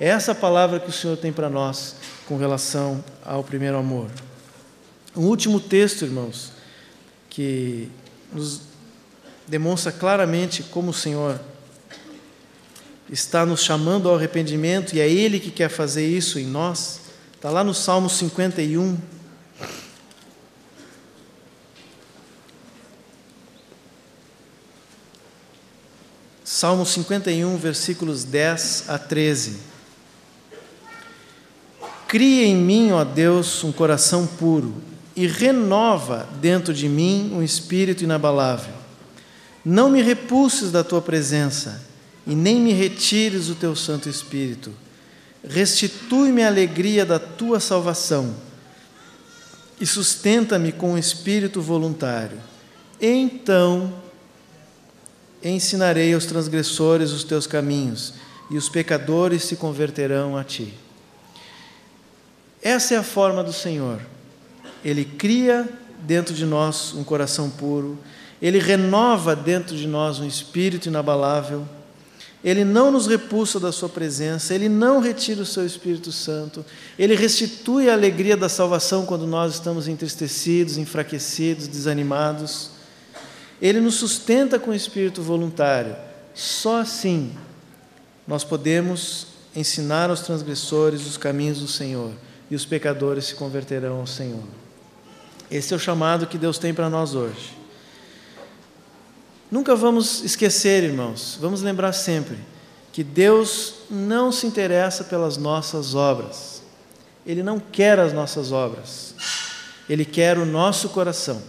[0.01, 1.95] É essa palavra que o Senhor tem para nós
[2.25, 4.09] com relação ao primeiro amor.
[5.15, 6.51] Um último texto, irmãos,
[7.29, 7.87] que
[8.33, 8.61] nos
[9.47, 11.39] demonstra claramente como o Senhor
[13.11, 17.01] está nos chamando ao arrependimento e é Ele que quer fazer isso em nós.
[17.35, 18.97] Está lá no Salmo 51.
[26.43, 29.70] Salmo 51, versículos 10 a 13.
[32.11, 34.75] Cria em mim, ó Deus, um coração puro
[35.15, 38.73] e renova dentro de mim um espírito inabalável.
[39.63, 41.81] Não me repulses da tua presença
[42.27, 44.73] e nem me retires o teu Santo Espírito.
[45.41, 48.35] Restitui-me a alegria da tua salvação
[49.79, 52.39] e sustenta-me com o um espírito voluntário.
[52.99, 53.93] Então
[55.41, 58.15] ensinarei aos transgressores os teus caminhos
[58.49, 60.73] e os pecadores se converterão a ti.
[62.61, 63.99] Essa é a forma do Senhor.
[64.83, 65.67] Ele cria
[66.01, 67.97] dentro de nós um coração puro,
[68.41, 71.67] ele renova dentro de nós um espírito inabalável
[72.43, 76.65] ele não nos repulsa da Sua presença, Ele não retira o Seu Espírito Santo,
[76.97, 82.71] Ele restitui a alegria da salvação quando nós estamos entristecidos, enfraquecidos, desanimados.
[83.61, 85.95] Ele nos sustenta com o espírito voluntário.
[86.33, 87.31] Só assim
[88.27, 92.11] nós podemos ensinar aos transgressores os caminhos do Senhor
[92.51, 94.43] e os pecadores se converterão ao Senhor.
[95.49, 97.57] Esse é o chamado que Deus tem para nós hoje.
[99.49, 102.37] Nunca vamos esquecer, irmãos, vamos lembrar sempre
[102.91, 106.61] que Deus não se interessa pelas nossas obras.
[107.25, 109.15] Ele não quer as nossas obras.
[109.89, 111.41] Ele quer o nosso coração.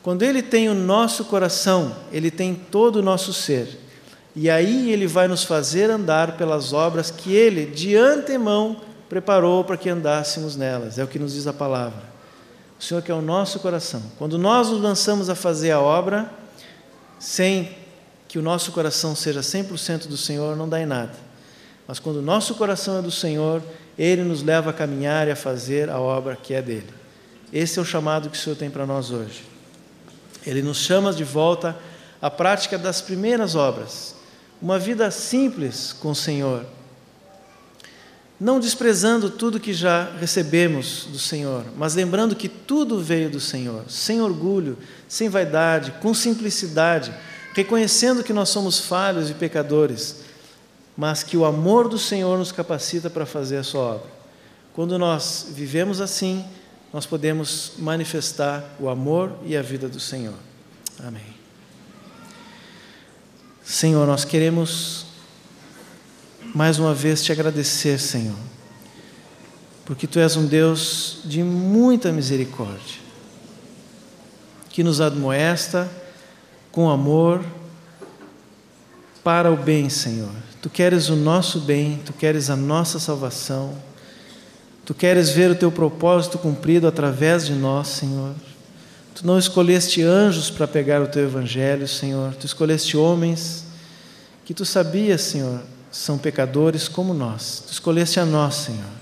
[0.00, 3.80] Quando Ele tem o nosso coração, Ele tem todo o nosso ser.
[4.36, 9.76] E aí Ele vai nos fazer andar pelas obras que Ele, de antemão, preparou para
[9.76, 10.96] que andássemos nelas.
[10.96, 12.00] É o que nos diz a palavra.
[12.78, 14.00] O Senhor quer o nosso coração.
[14.16, 16.30] Quando nós nos lançamos a fazer a obra,
[17.18, 17.76] sem
[18.28, 21.12] que o nosso coração seja 100% do Senhor, não dá em nada.
[21.88, 23.60] Mas quando o nosso coração é do Senhor,
[23.98, 26.88] Ele nos leva a caminhar e a fazer a obra que é dele.
[27.52, 29.44] Esse é o chamado que o Senhor tem para nós hoje.
[30.46, 31.76] Ele nos chama de volta
[32.22, 34.14] à prática das primeiras obras,
[34.62, 36.64] uma vida simples com o Senhor,
[38.40, 43.84] não desprezando tudo que já recebemos do Senhor, mas lembrando que tudo veio do Senhor,
[43.86, 47.12] sem orgulho, sem vaidade, com simplicidade,
[47.52, 50.22] reconhecendo que nós somos falhos e pecadores,
[50.96, 54.10] mas que o amor do Senhor nos capacita para fazer a sua obra.
[54.72, 56.42] Quando nós vivemos assim,
[56.94, 60.34] nós podemos manifestar o amor e a vida do Senhor.
[60.98, 61.34] Amém.
[63.62, 65.09] Senhor, nós queremos
[66.54, 68.36] mais uma vez te agradecer, Senhor,
[69.84, 72.98] porque tu és um Deus de muita misericórdia,
[74.68, 75.90] que nos admoesta
[76.70, 77.44] com amor,
[79.22, 80.30] para o bem, Senhor.
[80.62, 83.74] Tu queres o nosso bem, tu queres a nossa salvação.
[84.84, 88.34] Tu queres ver o teu propósito cumprido através de nós, Senhor.
[89.14, 92.34] Tu não escolheste anjos para pegar o teu evangelho, Senhor.
[92.34, 93.64] Tu escolheste homens
[94.44, 95.60] que tu sabias, Senhor,
[95.90, 97.64] são pecadores como nós.
[97.66, 99.00] Tu escolheste a nós, Senhor.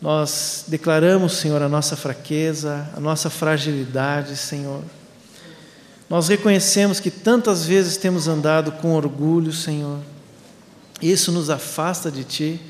[0.00, 4.82] Nós declaramos, Senhor, a nossa fraqueza, a nossa fragilidade, Senhor.
[6.08, 9.98] Nós reconhecemos que tantas vezes temos andado com orgulho, Senhor.
[11.00, 12.60] Isso nos afasta de Ti,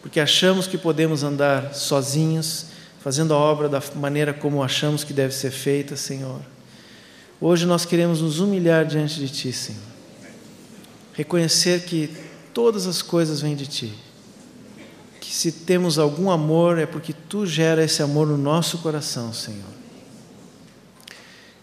[0.00, 2.66] porque achamos que podemos andar sozinhos,
[3.00, 6.40] fazendo a obra da maneira como achamos que deve ser feita, Senhor.
[7.40, 9.82] Hoje nós queremos nos humilhar diante de Ti, Senhor.
[11.16, 12.10] Reconhecer que
[12.54, 14.06] todas as coisas vêm de Ti
[15.26, 19.74] que se temos algum amor é porque tu gera esse amor no nosso coração, Senhor.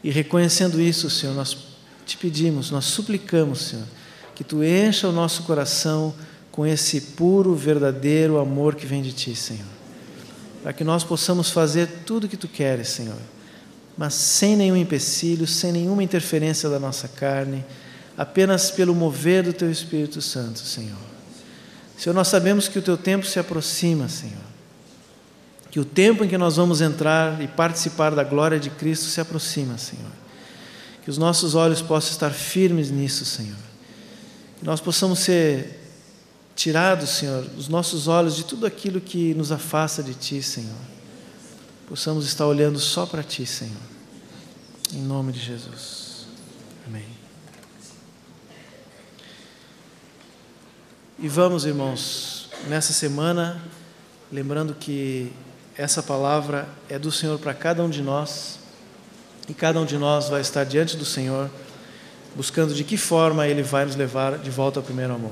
[0.03, 1.55] E reconhecendo isso, Senhor, nós
[2.05, 3.85] te pedimos, nós suplicamos, Senhor,
[4.35, 6.13] que tu encha o nosso coração
[6.51, 9.63] com esse puro, verdadeiro amor que vem de ti, Senhor.
[10.61, 13.15] Para que nós possamos fazer tudo o que tu queres, Senhor,
[13.97, 17.63] mas sem nenhum empecilho, sem nenhuma interferência da nossa carne,
[18.17, 20.97] apenas pelo mover do teu Espírito Santo, Senhor.
[21.97, 24.43] Senhor, nós sabemos que o teu tempo se aproxima, Senhor.
[25.71, 29.19] Que o tempo em que nós vamos entrar e participar da glória de Cristo se
[29.19, 30.11] aproxima, Senhor.
[31.03, 33.57] Que os nossos olhos possam estar firmes nisso, Senhor.
[34.59, 35.81] Que nós possamos ser
[36.55, 40.77] tirados, Senhor, os nossos olhos de tudo aquilo que nos afasta de Ti, Senhor.
[41.87, 43.73] Possamos estar olhando só para Ti, Senhor.
[44.93, 46.27] Em nome de Jesus.
[46.85, 47.05] Amém.
[51.23, 53.57] E vamos, irmãos, nessa semana,
[54.29, 55.31] lembrando que
[55.73, 58.59] essa palavra é do Senhor para cada um de nós,
[59.47, 61.49] e cada um de nós vai estar diante do Senhor,
[62.35, 65.31] buscando de que forma Ele vai nos levar de volta ao primeiro amor.